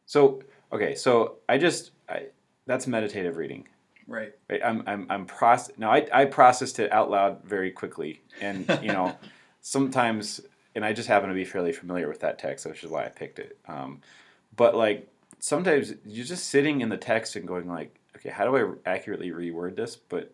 [0.05, 2.27] So, okay, so I just, I,
[2.65, 3.67] that's meditative reading.
[4.07, 4.33] Right.
[4.49, 4.61] Right.
[4.63, 8.21] I'm I'm I'm process now I, I processed it out loud very quickly.
[8.39, 9.17] And you know,
[9.61, 10.41] sometimes
[10.75, 13.09] and I just happen to be fairly familiar with that text, which is why I
[13.09, 13.57] picked it.
[13.67, 14.01] Um,
[14.55, 15.07] but like
[15.45, 19.29] sometimes you're just sitting in the text and going like, okay, how do I accurately
[19.29, 20.33] reword this, but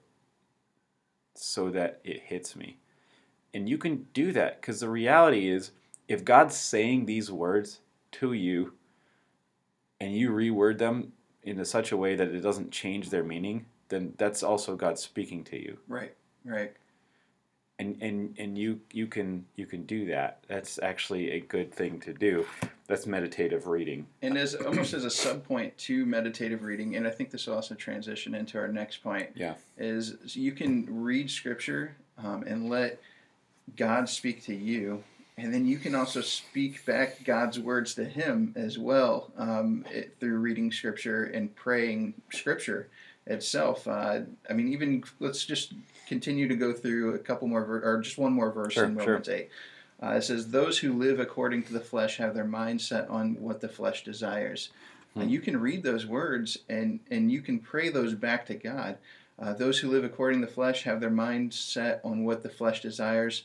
[1.36, 2.78] so that it hits me.
[3.54, 5.71] And you can do that because the reality is,
[6.08, 7.82] if God's saying these words
[8.13, 8.76] to you,
[10.00, 11.12] and you reword them
[11.43, 15.43] in such a way that it doesn't change their meaning, then that's also God speaking
[15.43, 15.78] to you.
[15.89, 16.15] Right.
[16.45, 16.74] Right.
[17.82, 20.44] And and and you you can you can do that.
[20.48, 22.46] That's actually a good thing to do.
[22.86, 24.06] That's meditative reading.
[24.22, 27.56] And as almost as a sub point to meditative reading, and I think this will
[27.56, 29.30] also transition into our next point.
[29.34, 29.56] Yeah.
[29.80, 33.00] Is you can read scripture um, and let
[33.76, 35.04] God speak to you,
[35.38, 40.17] and then you can also speak back God's words to Him as well um, it,
[40.20, 42.89] through reading Scripture and praying Scripture
[43.26, 43.88] itself.
[43.88, 45.74] Uh, I mean, even let's just
[46.12, 48.95] continue to go through a couple more, ver- or just one more verse Sure, in
[48.97, 49.50] Romans eight.
[50.04, 53.36] Uh, it says, "Those who live according to the flesh have their mind set on
[53.39, 54.71] what the flesh desires."
[55.13, 55.21] Hmm.
[55.21, 58.97] And you can read those words and and you can pray those back to God.
[59.39, 62.50] Uh, those who live according to the flesh have their mind set on what the
[62.50, 63.43] flesh desires.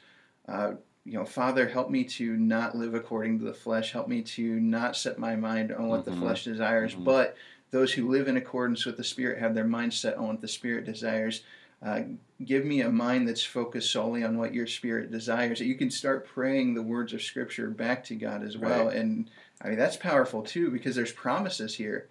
[0.48, 0.72] Uh,
[1.04, 3.92] you know, Father, help me to not live according to the flesh.
[3.92, 6.06] Help me to not set my mind on what Mhm.
[6.06, 6.94] the flesh desires.
[6.96, 7.04] Mhm.
[7.04, 7.36] But
[7.70, 10.48] those who live in accordance with the Spirit have their mind set on what the
[10.48, 11.42] Spirit desires.
[11.82, 12.02] Uh,
[12.44, 15.60] give me a mind that's focused solely on what your Spirit desires.
[15.60, 18.86] You can start praying the words of Scripture back to God as well.
[18.86, 18.96] Right.
[18.96, 19.30] And
[19.62, 22.08] I mean, that's powerful too because there's promises here.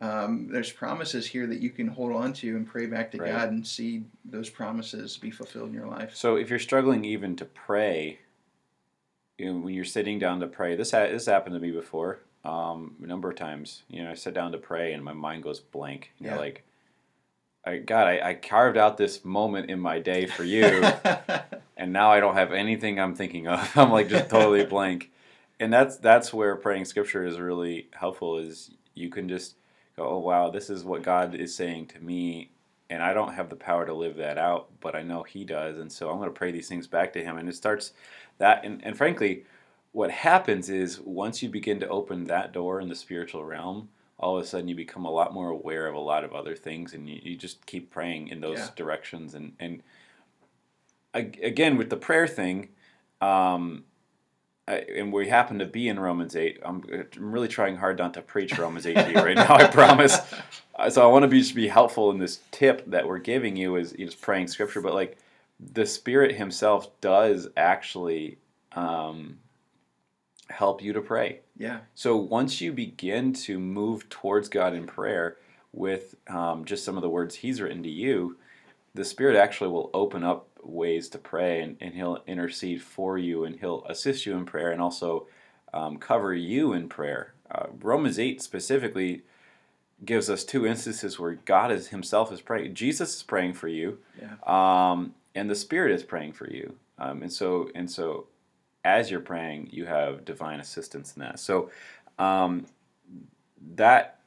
[0.00, 3.28] Um, there's promises here that you can hold on to and pray back to Right.
[3.30, 6.16] God and see those promises be fulfilled in your life.
[6.16, 8.18] So if you're struggling even to pray,
[9.38, 12.20] you know, when you're sitting down to pray, this ha- this happened to me before
[12.44, 13.82] um, a number of times.
[13.88, 16.10] You know, I sit down to pray and my mind goes blank.
[16.18, 16.34] You Yeah.
[16.34, 16.64] know, like,
[17.64, 20.82] I, God, I, I carved out this moment in my day for you,
[21.76, 23.70] and now I don't have anything I'm thinking of.
[23.76, 25.10] I'm like just totally blank,
[25.60, 28.38] and that's that's where praying scripture is really helpful.
[28.38, 29.54] Is you can just
[29.96, 32.50] go, oh wow, this is what God is saying to me,
[32.90, 35.78] and I don't have the power to live that out, but I know He does,
[35.78, 37.92] and so I'm going to pray these things back to Him, and it starts
[38.38, 39.44] that, and, and frankly,
[39.92, 43.88] what happens is once you begin to open that door in the spiritual realm.
[44.22, 46.56] All of a sudden, you become a lot more aware of a lot of other
[46.56, 48.70] things, and you, you just keep praying in those Yeah.
[48.76, 49.34] directions.
[49.34, 49.82] And, and
[51.42, 52.70] again, with the prayer thing,
[53.20, 53.84] um,
[54.68, 56.60] I, and we happen to be in Romans 8.
[56.64, 59.64] I'm, I'm really trying hard not to preach Romans 8 to you right now, I
[59.64, 60.20] promise.
[60.78, 63.56] Uh, So I want to be just be helpful in this tip that we're giving
[63.56, 65.18] you is just praying scripture, but like
[65.74, 68.38] the Spirit Himself does actually
[68.72, 69.38] um,
[70.52, 71.40] help you to pray.
[71.56, 75.36] Yeah, So once you begin to move towards God in prayer
[75.72, 78.36] with um, just some of the words He's written to you,
[78.94, 83.44] the Spirit actually will open up ways to pray and, and He'll intercede for you
[83.44, 85.26] and He'll assist you in prayer and also
[85.72, 87.34] um, cover you in prayer.
[87.50, 89.22] Uh, Romans 8 specifically
[90.04, 92.74] gives us two instances where God is Himself is praying.
[92.74, 96.74] Jesus is praying for you, yeah, um, and the Spirit is praying for you.
[96.98, 98.26] Um, and so and so,
[98.84, 101.38] as you're praying, you have divine assistance in that.
[101.38, 101.70] So
[102.18, 102.66] um,
[103.74, 104.18] that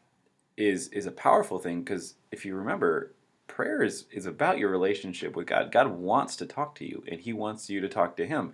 [0.58, 3.12] is is a powerful thing because if you remember,
[3.48, 5.72] prayer is is about your relationship with God.
[5.72, 8.54] God wants to talk to you, and He wants you to talk to Him,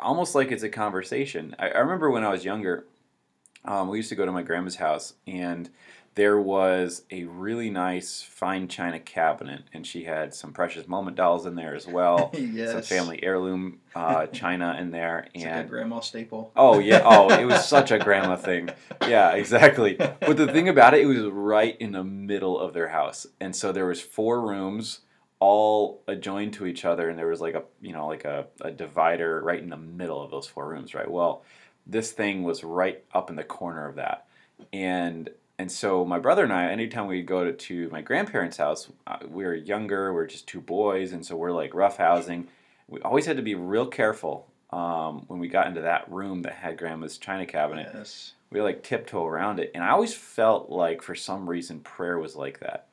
[0.00, 1.54] almost like it's a conversation.
[1.58, 2.86] I, I remember when I was younger,
[3.64, 5.70] um, we used to go to my grandma's house, and
[6.14, 11.44] there was a really nice fine china cabinet, and she had some precious moment dolls
[11.44, 12.32] in there as well.
[12.34, 16.52] Some family heirloom uh, china in there, It's like a and grandma staple.
[16.56, 18.70] oh yeah, oh it was such a grandma thing.
[19.02, 19.94] Yeah, exactly.
[19.96, 23.54] But the thing about it, it was right in the middle of their house, and
[23.54, 25.00] so there was four rooms
[25.40, 28.70] all adjoined to each other, and there was like a you know like a, a
[28.70, 30.94] divider right in the middle of those four rooms.
[30.94, 31.10] Right.
[31.10, 31.42] Well,
[31.86, 34.26] this thing was right up in the corner of that,
[34.72, 38.88] and and so my brother and I, anytime we go to, to my grandparents' house,
[39.06, 42.46] uh, we were younger, we are just two boys, and so we're like roughhousing.
[42.88, 46.54] We always had to be real careful um, when we got into that room that
[46.54, 47.90] had grandma's china cabinet.
[47.94, 48.32] Yes.
[48.50, 52.36] We like tiptoe around it, and I always felt like for some reason prayer was
[52.36, 52.86] like that.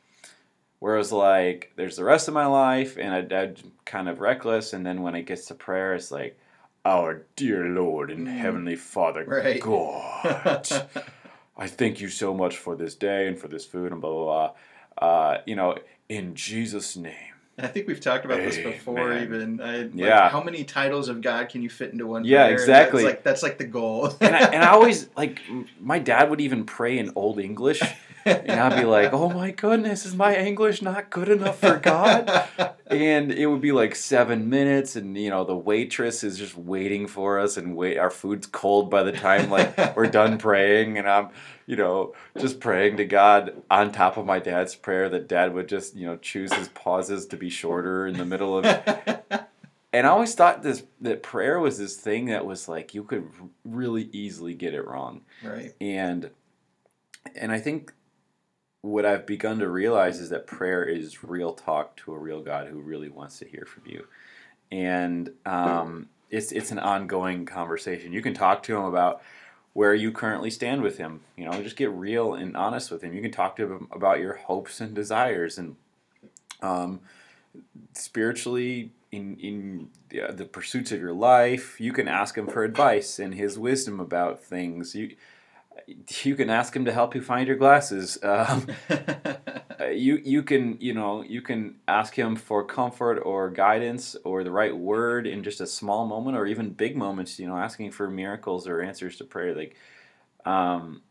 [0.80, 4.20] Where it was like, there's the rest of my life, and I'd, I'd kind of
[4.20, 6.38] reckless, and then when it gets to prayer, it's like,
[6.84, 8.38] our dear Lord and Mm.
[8.38, 9.62] Heavenly Father, Right.
[9.62, 10.68] God.
[11.62, 14.24] I thank you so much for this day and for this food and blah blah
[14.98, 15.08] blah.
[15.08, 15.78] Uh, you know,
[16.10, 17.14] in Jesus' name.
[17.60, 19.14] I think we've talked about this before.
[19.14, 20.30] Even I, like, Yeah.
[20.30, 22.26] How many titles of God can you fit into one?
[22.26, 22.54] Yeah, prayer?
[22.54, 23.04] Exactly.
[23.04, 24.12] That's like that's like the goal.
[24.22, 25.40] And I, and I always like
[25.80, 27.84] my dad would even pray in old English,
[28.26, 32.48] and I'd be like, "Oh my goodness, is my English not good enough for God?"
[32.88, 37.08] And it would be like seven minutes, and you know the waitress is just waiting
[37.08, 41.10] for us, and wait, our food's cold by the time like we're done praying, and
[41.10, 41.30] I'm,
[41.66, 45.70] you know, just praying to God on top of my dad's prayer that Dad would
[45.70, 48.66] just you know choose his pauses to be shorter in the middle of
[49.94, 53.30] and I always thought this that prayer was this thing that was like you could
[53.66, 55.22] really easily get it wrong.
[55.44, 55.74] right.
[55.82, 56.32] And
[57.36, 57.94] and I think
[58.82, 62.68] what I've begun to realize is that prayer is real talk to a real God
[62.68, 64.08] who really wants to hear from you.
[64.72, 68.14] And um, it's it's an ongoing conversation.
[68.14, 69.22] You can talk to him about
[69.74, 71.22] where you currently stand with him.
[71.38, 73.14] You know, just get real and honest with him.
[73.14, 75.76] You can talk to him about your hopes and desires and
[76.62, 77.02] um,
[77.94, 81.80] spiritually in in the, the pursuits of your life.
[81.80, 84.96] You can ask him for advice and his wisdom about things.
[84.96, 85.16] You
[86.24, 88.18] you can ask him to help you find your glasses.
[88.24, 94.16] Um, uh, you you can you know you can ask him for comfort or guidance
[94.24, 97.40] or the right word in just a small moment or even big moments.
[97.40, 99.56] You know, asking for miracles or answers to prayer.
[99.56, 99.76] Like,
[100.46, 101.02] um,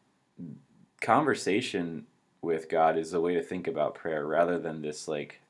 [1.01, 2.07] conversation
[2.43, 5.41] with God is a way to think about prayer rather than this like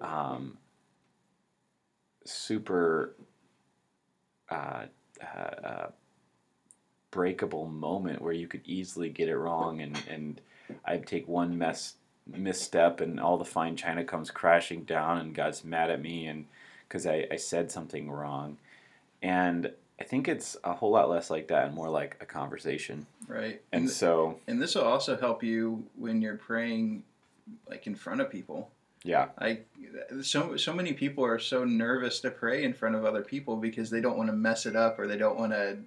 [0.00, 0.58] um,
[2.24, 3.14] super
[4.50, 4.84] uh,
[5.22, 5.86] uh, uh,
[7.10, 10.40] breakable moment where you could easily get it wrong and, and
[10.84, 11.94] I'd take one mess
[12.26, 16.46] misstep and all the fine china comes crashing down and God's mad at me and
[16.88, 18.58] because I, I said something wrong.
[19.22, 23.06] And I think it's a whole lot less like that and more like a conversation.
[23.26, 23.62] Right.
[23.72, 27.02] And, And, so, and this will also help you when you're praying,
[27.68, 28.70] like in front of people.
[29.04, 29.66] yeah, Like
[30.22, 33.90] so, so many people are so nervous to pray in front of other people because
[33.90, 35.78] they don't want to mess it up or they don't want to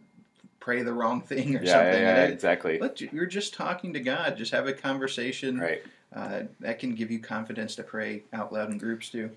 [0.69, 2.01] pray the wrong thing or yeah, something.
[2.01, 2.79] yeah, yeah, it- exactly.
[2.97, 4.37] you, you're just talking to God.
[4.37, 5.59] Just have a conversation.
[5.59, 5.81] Right.
[6.15, 9.31] Uh, that can give you confidence to pray out loud in groups too.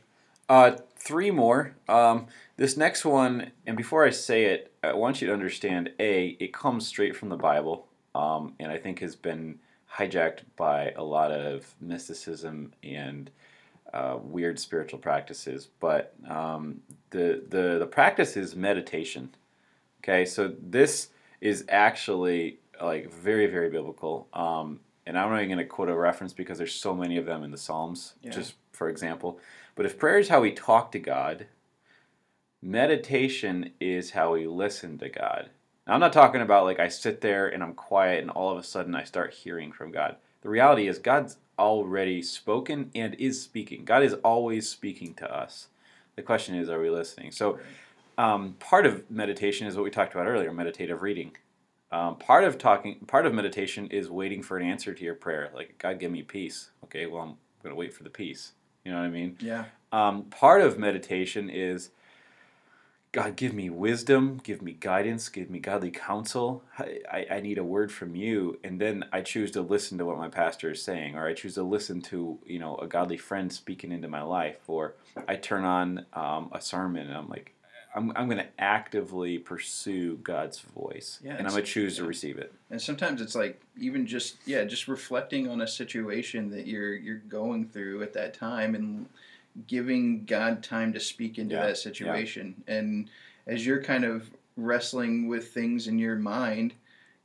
[0.48, 1.74] Uh, three more.
[1.88, 2.26] Um,
[2.58, 6.52] this next one, and before I say it, I want you to understand A, it
[6.52, 9.58] comes straight from the Bible, um, and I think has been
[9.96, 13.30] hijacked by a lot of mysticism and
[13.94, 15.68] uh, weird spiritual practices.
[15.80, 19.34] But um, the, the, the practice is meditation.
[20.02, 21.08] Okay, so this
[21.42, 24.28] is actually like very, very biblical.
[24.32, 27.26] Um, and I'm not even going to quote a reference because there's so many of
[27.26, 28.30] them in the Psalms, Yeah.
[28.30, 29.40] just for example.
[29.74, 31.46] But if prayer is how we talk to God,
[32.62, 35.50] meditation is how we listen to God.
[35.86, 38.58] Now, I'm not talking about like I sit there and I'm quiet and all of
[38.58, 40.16] a sudden I start hearing from God.
[40.42, 43.84] The reality is God's already spoken and is speaking.
[43.84, 45.68] God is always speaking to us.
[46.14, 47.32] The question is, are we listening?
[47.32, 47.58] So,
[48.18, 51.32] um, part of meditation is what we talked about earlier: meditative reading.
[51.90, 55.50] Um, part of talking, part of meditation is waiting for an answer to your prayer.
[55.54, 56.70] Like, God, give me peace.
[56.84, 58.52] Okay, well, I'm going to wait for the peace.
[58.84, 59.36] You know what I mean?
[59.40, 59.64] Yeah.
[59.92, 61.90] Um, part of meditation is
[63.12, 66.64] God, give me wisdom, give me guidance, give me godly counsel.
[66.78, 70.06] I, I, I need a word from you, and then I choose to listen to
[70.06, 73.18] what my pastor is saying, or I choose to listen to you know a godly
[73.18, 74.94] friend speaking into my life, or
[75.28, 77.54] I turn on um, a sermon and I'm like,
[77.94, 82.04] I'm, I'm going to actively pursue God's voice, Yeah, and I'm going to choose to
[82.04, 82.52] receive it.
[82.70, 87.18] And sometimes it's like even just yeah, just reflecting on a situation that you're you're
[87.28, 89.06] going through at that time and
[89.66, 92.62] giving God time to speak into Yeah, that situation.
[92.66, 93.10] And
[93.46, 96.72] as you're kind of wrestling with things in your mind,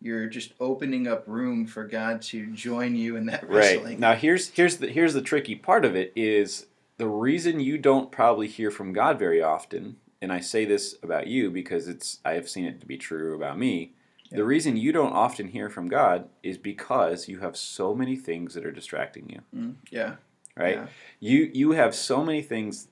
[0.01, 3.85] you're just opening up room for God to join you in that wrestling.
[3.85, 6.65] Right now, here's here's the here's the tricky part of it is
[6.97, 11.27] the reason you don't probably hear from God very often, and I say this about
[11.27, 13.93] you because it's I have seen it to be true about me.
[14.29, 14.37] Yeah.
[14.37, 18.53] The reason you don't often hear from God is because you have so many things
[18.53, 19.41] that are distracting you.
[19.57, 20.15] Mm, yeah.
[20.55, 20.75] Right?
[20.75, 20.87] Yeah.
[21.19, 22.87] You you have so many things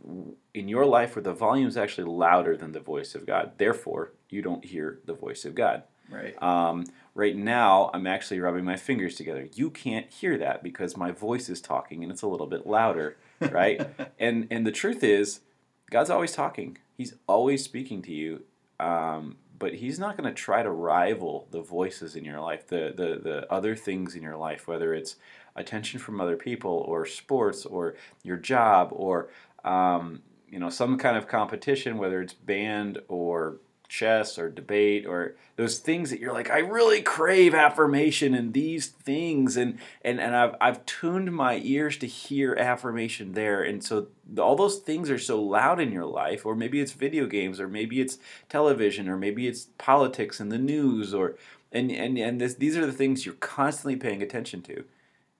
[0.53, 3.53] in your life where the volume is actually louder than the voice of God.
[3.57, 5.83] Therefore, you don't hear the voice of God.
[6.09, 6.41] Right.
[6.41, 6.85] Um,
[7.15, 9.47] right now, I'm actually rubbing my fingers together.
[9.55, 13.17] You can't hear that because my voice is talking and it's a little bit louder,
[13.41, 13.87] right?
[14.19, 15.41] and and the truth is,
[15.89, 16.77] God's always talking.
[16.97, 18.43] He's always speaking to you,
[18.79, 22.93] um, but He's not going to try to rival the voices in your life, the
[22.95, 25.15] the the other things in your life, whether it's
[25.55, 29.29] attention from other people or sports or your job or
[29.63, 35.35] um, you know some kind of competition, whether it's band or chess or debate or
[35.55, 40.35] those things that you're like I really crave affirmation in these things and and and
[40.35, 43.63] I've I've tuned my ears to hear affirmation there.
[43.63, 47.25] And so all those things are so loud in your life or maybe it's video
[47.25, 48.17] games or maybe it's
[48.49, 51.35] television or maybe it's politics and the news or
[51.71, 54.83] and and and this, these are the things you're constantly paying attention to.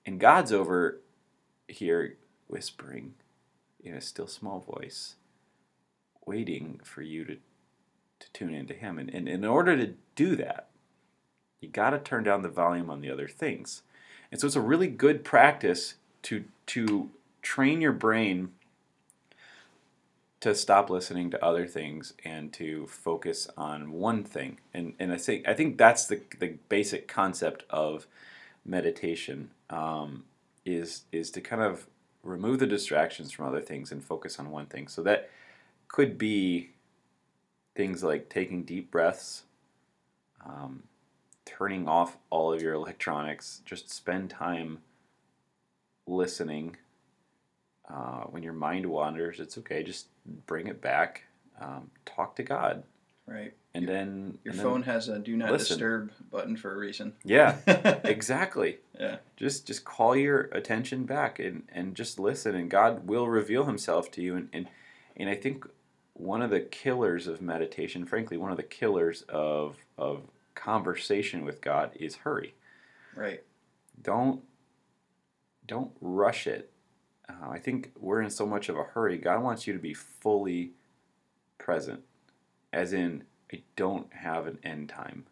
[0.06, 1.02] And God's over
[1.68, 2.18] here
[2.48, 3.16] whispering
[3.84, 5.16] in a still small voice
[6.26, 7.38] waiting for you to
[8.20, 8.98] to tune into him.
[8.98, 10.68] And, and in order to do that,
[11.60, 13.82] you got to turn down the volume on the other things.
[14.32, 17.10] And so it's a really good practice to to
[17.42, 18.50] train your brain
[20.40, 24.60] to stop listening to other things and to focus on one thing.
[24.74, 28.08] And and I think I think that's the the basic concept of
[28.64, 30.26] meditation um,
[30.66, 31.88] is is to kind of
[32.24, 34.88] remove the distractions from other things and focus on one thing.
[34.88, 35.30] So that
[35.88, 36.72] could be
[37.76, 39.44] things like taking deep breaths,
[40.46, 40.84] um,
[41.46, 44.80] turning off all of your electronics, just spend time
[46.08, 46.78] listening,
[47.90, 49.84] uh, when your mind wanders, it's okay.
[49.84, 50.08] Just
[50.48, 51.24] bring it back.
[51.60, 52.84] Um, talk to God,
[53.28, 53.54] Right.
[53.74, 55.78] and then Your and then- phone has a do not listen.
[55.78, 57.14] disturb button for a reason.
[57.24, 57.58] yeah,
[58.04, 58.80] exactly.
[59.00, 59.18] Yeah.
[59.38, 64.12] Just just call your attention back and, and just listen, and God will reveal Himself
[64.12, 64.36] to you.
[64.36, 64.68] And, and
[65.16, 65.66] and I think
[66.16, 70.24] one of the killers of meditation, frankly, one of the killers of of
[70.56, 72.56] conversation with God is hurry.
[73.16, 73.44] Right.
[74.02, 74.42] don't
[75.68, 76.72] don't rush it.
[77.28, 79.18] Uh, I think we're in so much of a hurry.
[79.18, 80.72] God wants you to be fully
[81.58, 82.02] present,
[82.72, 85.26] as in I don't have an end time.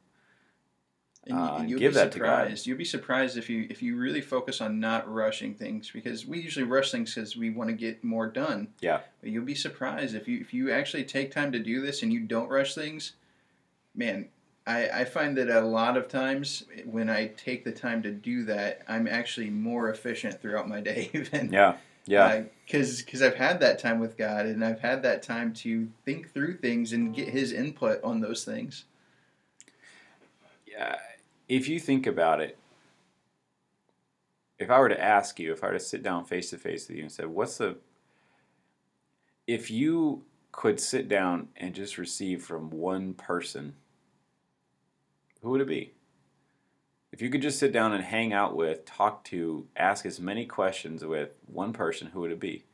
[1.26, 2.68] And, you- Uh, and you'll give be that surprised.
[2.68, 6.40] You'll be surprised if you if you really focus on not rushing things because we
[6.42, 8.68] usually rush things because we want to get more done.
[8.82, 9.00] Yeah.
[9.22, 12.12] But you'll be surprised if you if you actually take time to do this and
[12.12, 13.14] you don't rush things.
[13.96, 14.28] Man,
[14.68, 18.44] I, I find that a lot of times when I take the time to do
[18.46, 21.10] that, I'm actually more efficient throughout my day
[21.52, 25.54] Yeah, yeah, because because I've had that time with God and I've had that time
[25.56, 28.84] to think through things and get His input on those things.
[30.68, 30.98] yeah.
[31.48, 32.58] If you think about it,
[34.60, 36.88] if I were to ask you, if I were to sit down face to face
[36.88, 37.78] with you and said, "What's the?"
[39.46, 43.76] If you could sit down and just receive from one person,
[45.42, 45.94] who would it be?
[47.12, 50.46] If you could just sit down and hang out with, talk to, ask as many
[50.46, 52.66] questions with one person, who would it be?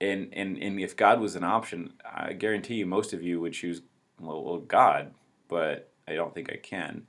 [0.00, 3.52] And and and if God was an option, I guarantee you most of you would
[3.52, 3.82] choose
[4.18, 5.12] well, God,
[5.48, 7.06] but I don't think I can.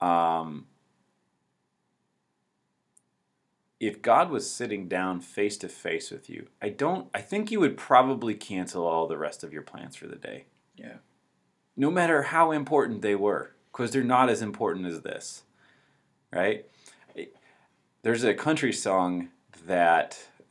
[0.00, 0.66] Um,
[3.80, 7.08] if God was sitting down face to face with you, I don't.
[7.14, 10.44] I think you would probably cancel all the rest of your plans for the day.
[10.76, 10.96] Yeah.
[11.76, 15.44] No matter how important they were, because they're not as important as this,
[16.32, 16.66] right?
[18.02, 19.28] There's a country song
[19.66, 20.18] that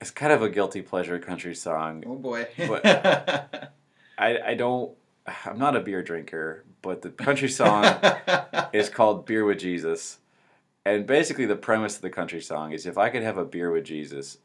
[0.00, 2.02] it's kind of a guilty pleasure country song.
[2.06, 2.48] Oh boy.
[2.56, 3.72] But-
[4.18, 4.92] I, I don't.
[5.44, 7.84] I'm not a beer drinker, but the country song
[8.72, 10.18] is called Beer with Jesus.
[10.84, 13.70] And basically, the premise of the country song is if I could have a beer
[13.70, 14.38] with Jesus,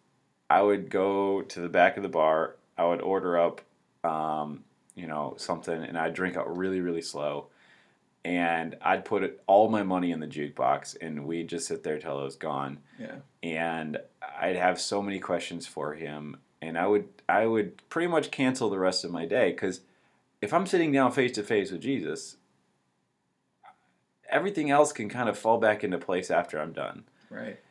[0.50, 3.62] I would go to the back of the bar, I would order up,
[4.04, 4.64] um,
[4.96, 7.48] you know, something, and I'd drink it really, really slow.
[8.26, 12.00] And I'd put it, all my money in the jukebox, and we'd just sit there
[12.00, 12.80] till it was gone.
[13.00, 13.16] yeah.
[13.42, 13.98] And
[14.40, 18.70] I'd have so many questions for him, and I would, I would pretty much cancel
[18.70, 19.82] the rest of my day because
[20.44, 22.36] if I'm sitting down face to face with Jesus,
[24.30, 27.06] everything else can kind of fall back into place after I'm done.
[27.30, 27.62] Right.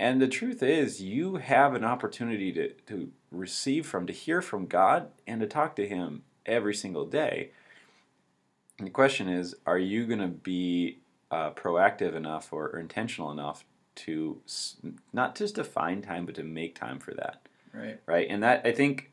[0.00, 4.64] And the truth is, you have an opportunity to, to receive from, to hear from
[4.64, 7.50] God, and to talk to Him every single day.
[8.78, 11.00] And the question is, are you going to be
[11.30, 14.76] uh, proactive enough or, or intentional enough to s-
[15.12, 17.46] not just to find time, but to make time for that?
[17.74, 18.00] Right.
[18.06, 18.26] right?
[18.30, 19.10] And that I think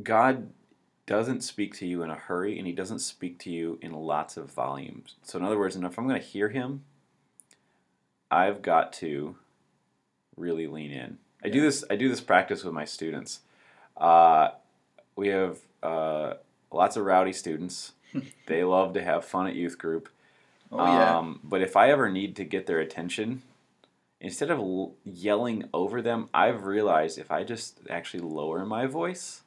[0.00, 0.52] God
[1.06, 4.36] doesn't speak to you in a hurry, and He doesn't speak to you in lots
[4.36, 5.14] of volumes.
[5.22, 6.84] So, in other words, if I'm going to hear Him,
[8.30, 9.36] I've got to
[10.36, 11.18] really lean in.
[11.44, 11.84] I do this.
[11.90, 13.40] I do this practice with my students.
[13.96, 14.50] Uh,
[15.14, 16.34] we have uh,
[16.72, 17.92] lots of rowdy students.
[18.46, 20.08] they love to have fun at youth group.
[20.72, 21.18] Oh yeah.
[21.18, 23.42] Um, but if I ever need to get their attention,
[24.20, 29.42] instead of l- yelling over them, I've realized if I just actually lower my voice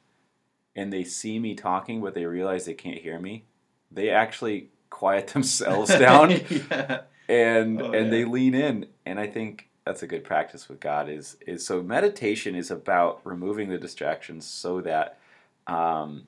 [0.80, 3.44] and they see me talking, but they realize they can't hear me,
[3.92, 7.02] they actually quiet themselves down yeah.
[7.28, 8.86] and Oh, and they lean in.
[9.04, 11.10] And I think that's a good practice with God.
[11.10, 15.18] Is is so meditation is about removing the distractions so that
[15.66, 16.26] um,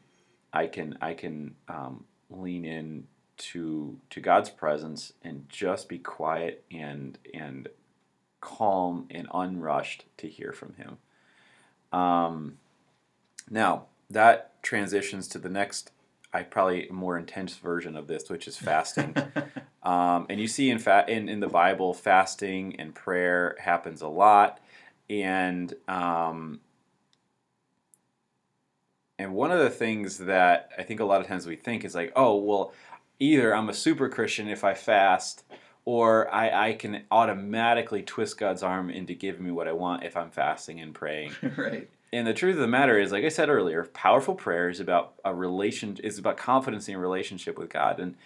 [0.53, 3.07] I can I can um, lean in
[3.38, 7.68] to to God's presence and just be quiet and and
[8.42, 10.98] calm and unrushed to hear from Him.
[11.98, 12.59] Um,
[13.50, 15.90] now that transitions to the next,
[16.32, 19.16] I probably more intense version of this, which is fasting.
[19.82, 24.08] Um, and you see in, fa- in in the Bible, fasting and prayer happens a
[24.08, 24.60] lot,
[25.10, 26.60] and um,
[29.18, 31.94] and one of the things that I think a lot of times we think is
[31.94, 32.72] like, oh well,
[33.18, 35.42] either I'm a super Christian if I fast,
[35.84, 40.16] or I, I can automatically twist God's arm into giving me what I want if
[40.16, 41.32] I'm fasting and praying.
[41.56, 41.90] right.
[42.12, 45.14] And the truth of the matter is, like I said earlier, powerful prayer is about
[45.24, 47.98] a relation is about confidence in a relationship with God.
[47.98, 48.16] And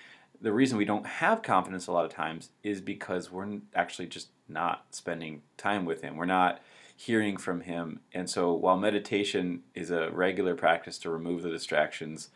[0.41, 4.29] the reason we don't have confidence a lot of times is because we're actually just
[4.49, 6.17] not spending time with Him.
[6.17, 6.61] We're not
[6.97, 8.01] hearing from Him.
[8.13, 12.31] And so, while meditation is a regular practice to remove the distractions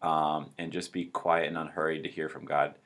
[0.00, 2.76] um, and just be quiet and unhurried to hear from God,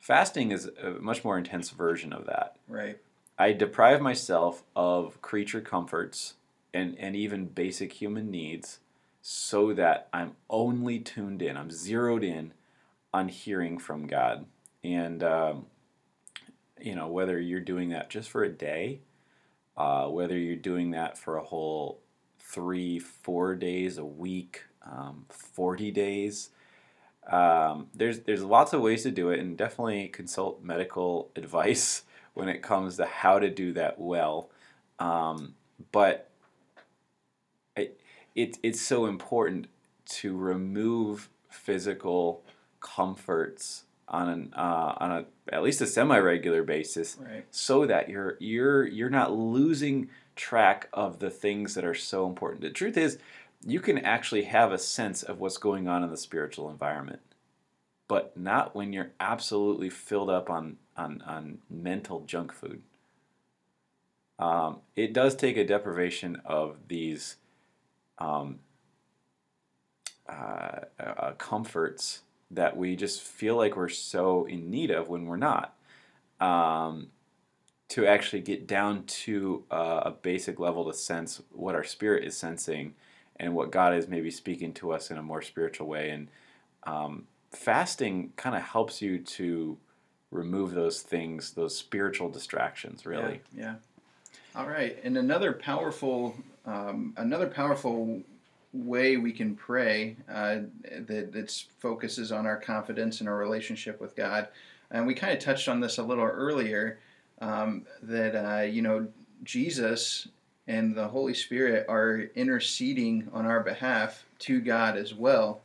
[0.00, 2.56] fasting is a much more intense version of that.
[2.66, 2.98] Right.
[3.38, 6.34] I deprive myself of creature comforts
[6.72, 8.80] and, and even basic human needs
[9.20, 12.52] so that I'm only tuned in, I'm zeroed in
[13.12, 14.46] on hearing from God.
[14.84, 15.66] And, um,
[16.80, 19.00] you know, whether you're doing that just for a day,
[19.76, 22.00] uh, whether you're doing that for a whole
[22.38, 26.50] three, four days a week, um, 40 days,
[27.30, 32.02] um, there's there's lots of ways to do it, and definitely consult medical advice
[32.34, 34.50] when it comes to how to do that well.
[34.98, 35.54] Um,
[35.92, 36.27] but
[38.38, 39.66] it, it it's so important
[40.06, 42.44] to remove physical
[42.80, 47.44] comforts on an uh, on a at least a semi regular basis, Right.
[47.50, 52.62] so that you're you're you're not losing track of the things that are so important.
[52.62, 53.18] The truth is,
[53.66, 57.20] you can actually have a sense of what's going on in the spiritual environment,
[58.06, 62.82] but not when you're absolutely filled up on on, on mental junk food.
[64.38, 67.36] Um, it does take a deprivation of these
[68.18, 68.58] um,
[70.28, 75.36] uh, uh, comforts that we just feel like we're so in need of when we're
[75.36, 75.74] not.
[76.40, 77.08] Um,
[77.88, 82.36] to actually get down to uh, a basic level to sense what our spirit is
[82.36, 82.94] sensing
[83.36, 86.10] and what God is maybe speaking to us in a more spiritual way.
[86.10, 86.28] And
[86.82, 89.78] um, fasting kind of helps you to
[90.30, 93.40] remove those things, those spiritual distractions, really.
[93.54, 93.62] Yeah.
[93.62, 93.74] yeah.
[94.54, 96.34] All right, and another powerful,
[96.68, 98.20] um, another powerful
[98.74, 100.58] way we can pray uh,
[101.06, 104.48] that that focuses on our confidence and our relationship with God,
[104.90, 106.98] and we kind of touched on this a little earlier.
[107.40, 109.06] Um, that uh, you know
[109.44, 110.28] Jesus
[110.66, 115.60] and the Holy Spirit are interceding on our behalf to God as well.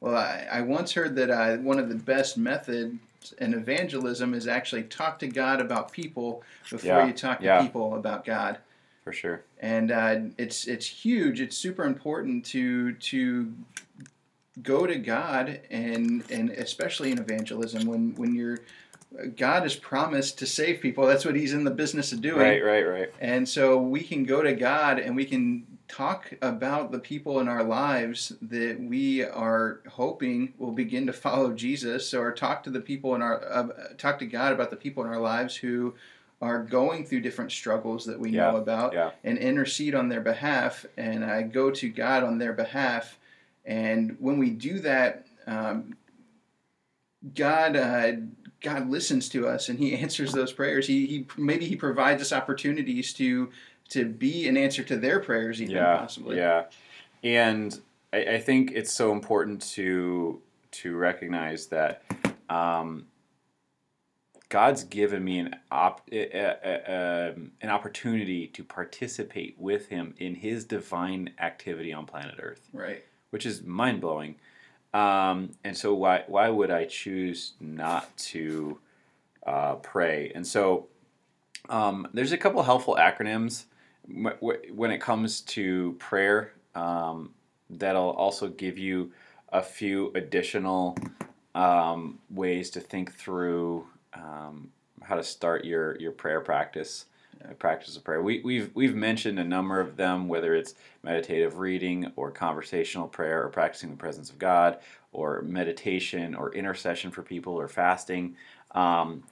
[0.00, 2.98] Well, I, I once heard that uh, one of the best methods
[3.38, 7.62] in evangelism is actually talk to God about people before Yeah, you talk to yeah.
[7.62, 8.58] people about God.
[9.02, 9.42] For sure.
[9.58, 11.40] And uh, it's it's huge.
[11.40, 13.52] It's super important to to
[14.62, 18.58] go to God and and especially in evangelism when when you're
[19.36, 21.06] God has promised to save people.
[21.06, 22.40] That's what He's in the business of doing.
[22.40, 23.12] Right, right, right.
[23.20, 27.48] And so we can go to God and we can talk about the people in
[27.48, 32.80] our lives that we are hoping will begin to follow Jesus, or talk to the
[32.80, 35.94] people in our uh, talk to God about the people in our lives who
[36.42, 39.12] are going through different struggles that we know about, yeah.
[39.22, 40.84] and intercede on their behalf.
[40.98, 43.18] And I go to God on their behalf.
[43.64, 45.96] And when we do that, um,
[47.34, 47.76] God.
[47.76, 48.12] Uh,
[48.60, 50.86] God listens to us and He answers those prayers.
[50.86, 53.50] He, he maybe He provides us opportunities to
[53.88, 56.36] to be an answer to their prayers, even yeah, possibly.
[56.36, 56.66] Yeah,
[57.24, 57.78] and
[58.12, 60.40] I, I think it's so important to
[60.70, 62.04] to recognize that
[62.48, 63.06] um,
[64.52, 70.34] God's given me an op, uh, uh, um, an opportunity to participate with Him in
[70.34, 73.02] His divine activity on planet Earth, Right.
[73.30, 74.34] which is mind blowing.
[74.92, 78.78] Um, and so, why why would I choose not to
[79.46, 80.30] uh, pray?
[80.34, 80.88] And so,
[81.70, 83.64] um, there's a couple helpful acronyms
[84.06, 87.30] wh- wh- when it comes to prayer um,
[87.70, 89.12] that'll also give you
[89.50, 90.94] a few additional
[91.54, 94.70] um, ways to think through um,
[95.02, 97.06] how to start your, your prayer practice
[97.58, 102.12] practice of prayer we, we've, we've mentioned a number of them whether it's meditative reading
[102.14, 104.78] or conversational prayer or practicing the presence of god
[105.10, 108.36] or meditation or intercession for people or fasting
[108.76, 109.24] um,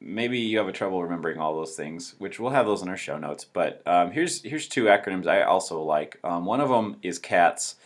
[0.00, 2.96] maybe you have a trouble remembering all those things, which we'll have those in our
[2.96, 3.44] show notes.
[3.44, 6.18] But um, here's here's two acronyms I also like.
[6.24, 7.76] Um, one of them is CATS,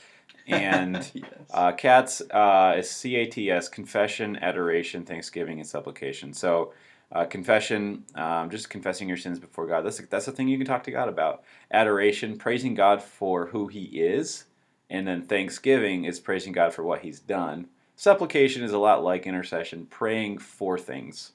[0.47, 1.26] and yes.
[1.53, 6.32] uh, CATS uh, is C A T S: Confession, Adoration, Thanksgiving, and Supplication.
[6.32, 6.72] So.
[7.14, 9.82] Uh, confession, um, just confessing your sins before God.
[9.82, 11.43] That's that's the thing you can talk to God about.
[11.70, 14.47] Adoration, praising God for who He is,
[14.88, 17.68] and then thanksgiving is praising God for what He's done.
[17.97, 21.32] Supplication is a lot like intercession, praying for things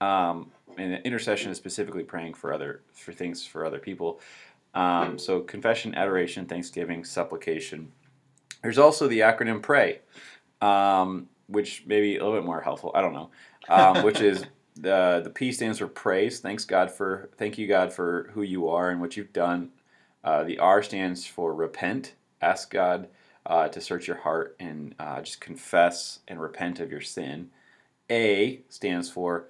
[0.00, 4.20] um, and intercession is specifically praying for other for things for other people.
[4.74, 7.92] Um, so confession, adoration, thanksgiving, supplication.
[8.66, 10.00] There's also the acronym PRAY,
[10.60, 12.90] um, which may be a little bit more helpful.
[12.96, 13.30] I don't know,
[13.68, 14.44] um, which is
[14.74, 16.40] the the P stands for praise.
[16.40, 19.70] Thanks God for thank you God for who you are and what you've done.
[20.24, 22.14] Uh, the R stands for repent.
[22.42, 23.06] Ask God
[23.46, 27.50] uh, to search your heart and uh, just confess and repent of your sin.
[28.10, 29.46] A stands for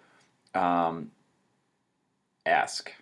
[0.55, 1.11] um,
[2.45, 2.93] ask.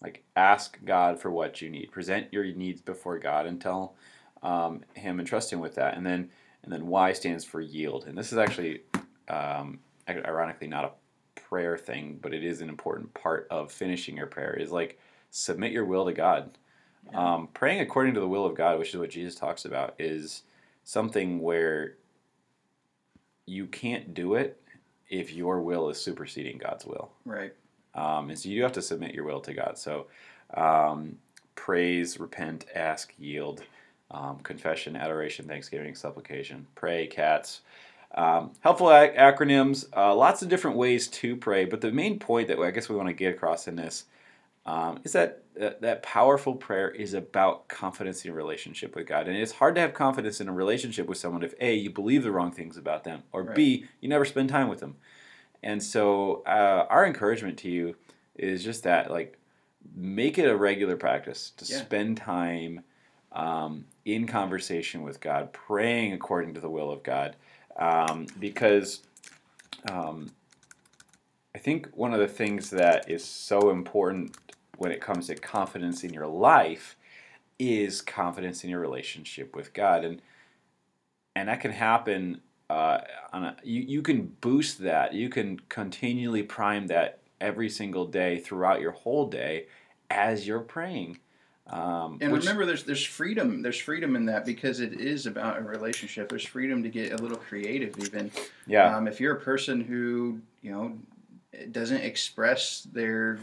[0.00, 1.90] Like ask God for what you need.
[1.90, 3.96] Present your needs before God and tell
[4.44, 5.96] um, Him and trust Him with that.
[5.96, 6.30] And then
[6.62, 8.04] and then Y stands for yield.
[8.06, 8.82] And this is actually
[9.28, 14.26] um, ironically not a prayer thing, but it is an important part of finishing your
[14.26, 14.54] prayer.
[14.54, 14.98] Is like
[15.30, 16.56] submit your will to God.
[17.10, 17.34] Yeah.
[17.34, 20.42] Um, praying according to the will of God, which is what Jesus talks about, is
[20.84, 21.96] something where
[23.46, 24.60] you can't do it
[25.10, 27.12] if your will is superseding God's will.
[27.24, 27.52] Right.
[27.94, 29.78] Um, and so you have to submit your will to God.
[29.78, 30.06] So
[30.54, 31.18] um,
[31.54, 33.62] praise, repent, ask, yield,
[34.10, 37.62] um, confession, adoration, thanksgiving, supplication, pray, cats.
[38.14, 42.48] Um, helpful ac- acronyms, uh, lots of different ways to pray, but the main point
[42.48, 44.04] that I guess we want to get across in this
[44.66, 49.26] um, is that, that that powerful prayer is about confidence in your relationship with God.
[49.26, 52.22] And it's hard to have confidence in a relationship with someone if A, you believe
[52.22, 53.56] the wrong things about them, or Right.
[53.56, 54.96] B, you never spend time with them.
[55.62, 57.96] And so, uh, our encouragement to you
[58.36, 59.38] is just that, like,
[59.94, 61.78] make it a regular practice to Yeah.
[61.78, 62.84] spend time
[63.34, 67.36] um, in conversation with God, praying according to the will of God,
[67.76, 69.02] um, because
[69.90, 70.30] um,
[71.54, 74.36] I think one of the things that is so important
[74.76, 76.96] when it comes to confidence in your life
[77.58, 80.22] is confidence in your relationship with God, and
[81.36, 82.40] and that can happen.
[82.70, 82.98] Uh,
[83.32, 85.12] on a, you, you can boost that.
[85.12, 89.66] You can continually prime that every single day throughout your whole day
[90.10, 91.18] as you're praying.
[91.66, 93.62] Um, And which- remember, there's there's freedom.
[93.62, 96.28] There's freedom in that because it is about a relationship.
[96.28, 98.30] There's freedom to get a little creative, even.
[98.66, 100.98] yeah, Um, if you're a person who you know
[101.72, 103.38] doesn't express their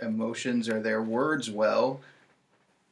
[0.00, 2.00] emotions or their words well,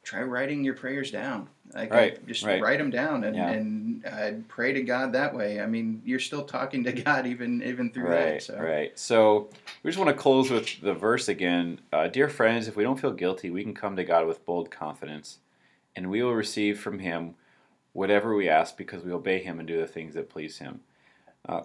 [0.02, 1.48] try writing your prayers down.
[1.72, 2.60] Like Right, just right.
[2.60, 3.50] write them down and, Yeah.
[3.50, 5.60] and uh, pray to God that way.
[5.60, 8.42] I mean, you're still talking to God even even through right, that.
[8.42, 8.98] So right.
[8.98, 9.48] So
[9.82, 11.80] we just want to close with the verse again.
[11.92, 14.70] Uh, Dear friends, if we don't feel guilty, we can come to God with bold
[14.70, 15.38] confidence,
[15.96, 17.34] and we will receive from Him
[17.92, 20.80] whatever we ask because we obey Him and do the things that please Him.
[21.48, 21.62] Uh,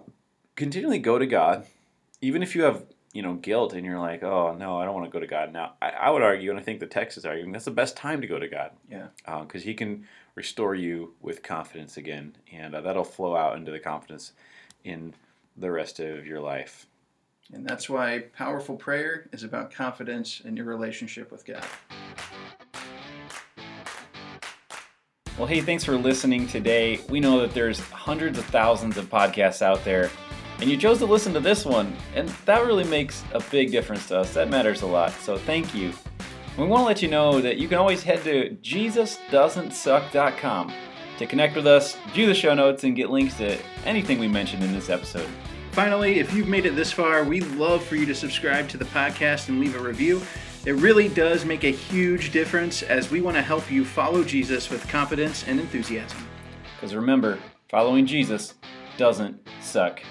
[0.56, 1.66] continually go to God,
[2.20, 5.06] even if you have you know guilt and you're like, oh no, I don't want
[5.06, 5.74] to go to God now.
[5.82, 8.20] I, I would argue, and I think the text is arguing, that's the best time
[8.20, 8.70] to go to God.
[8.90, 9.08] Yeah.
[9.42, 13.80] Because He can restore you with confidence again, and uh, that'll flow out into the
[13.80, 14.32] confidence
[14.84, 15.14] in
[15.56, 16.86] the rest of your life.
[17.52, 21.64] And that's why powerful prayer is about confidence in your relationship with God.
[25.36, 27.00] Well, hey, thanks for listening today.
[27.08, 30.10] We know that there's hundreds of thousands of podcasts out there,
[30.60, 34.06] and you chose to listen to this one, and that really makes a big difference
[34.08, 34.34] to us.
[34.34, 35.94] That matters a lot, so thank you.
[36.58, 40.72] We want to let you know that you can always head to JesusDoesn'tSuck.com
[41.18, 44.62] to connect with us, view the show notes, and get links to anything we mentioned
[44.62, 45.28] in this episode.
[45.72, 48.84] Finally, if you've made it this far, we'd love for you to subscribe to the
[48.86, 50.20] podcast and leave a review.
[50.66, 54.68] It really does make a huge difference as we want to help you follow Jesus
[54.68, 56.18] with confidence and enthusiasm.
[56.74, 57.38] Because remember,
[57.70, 58.54] following Jesus
[58.98, 60.02] doesn't suck.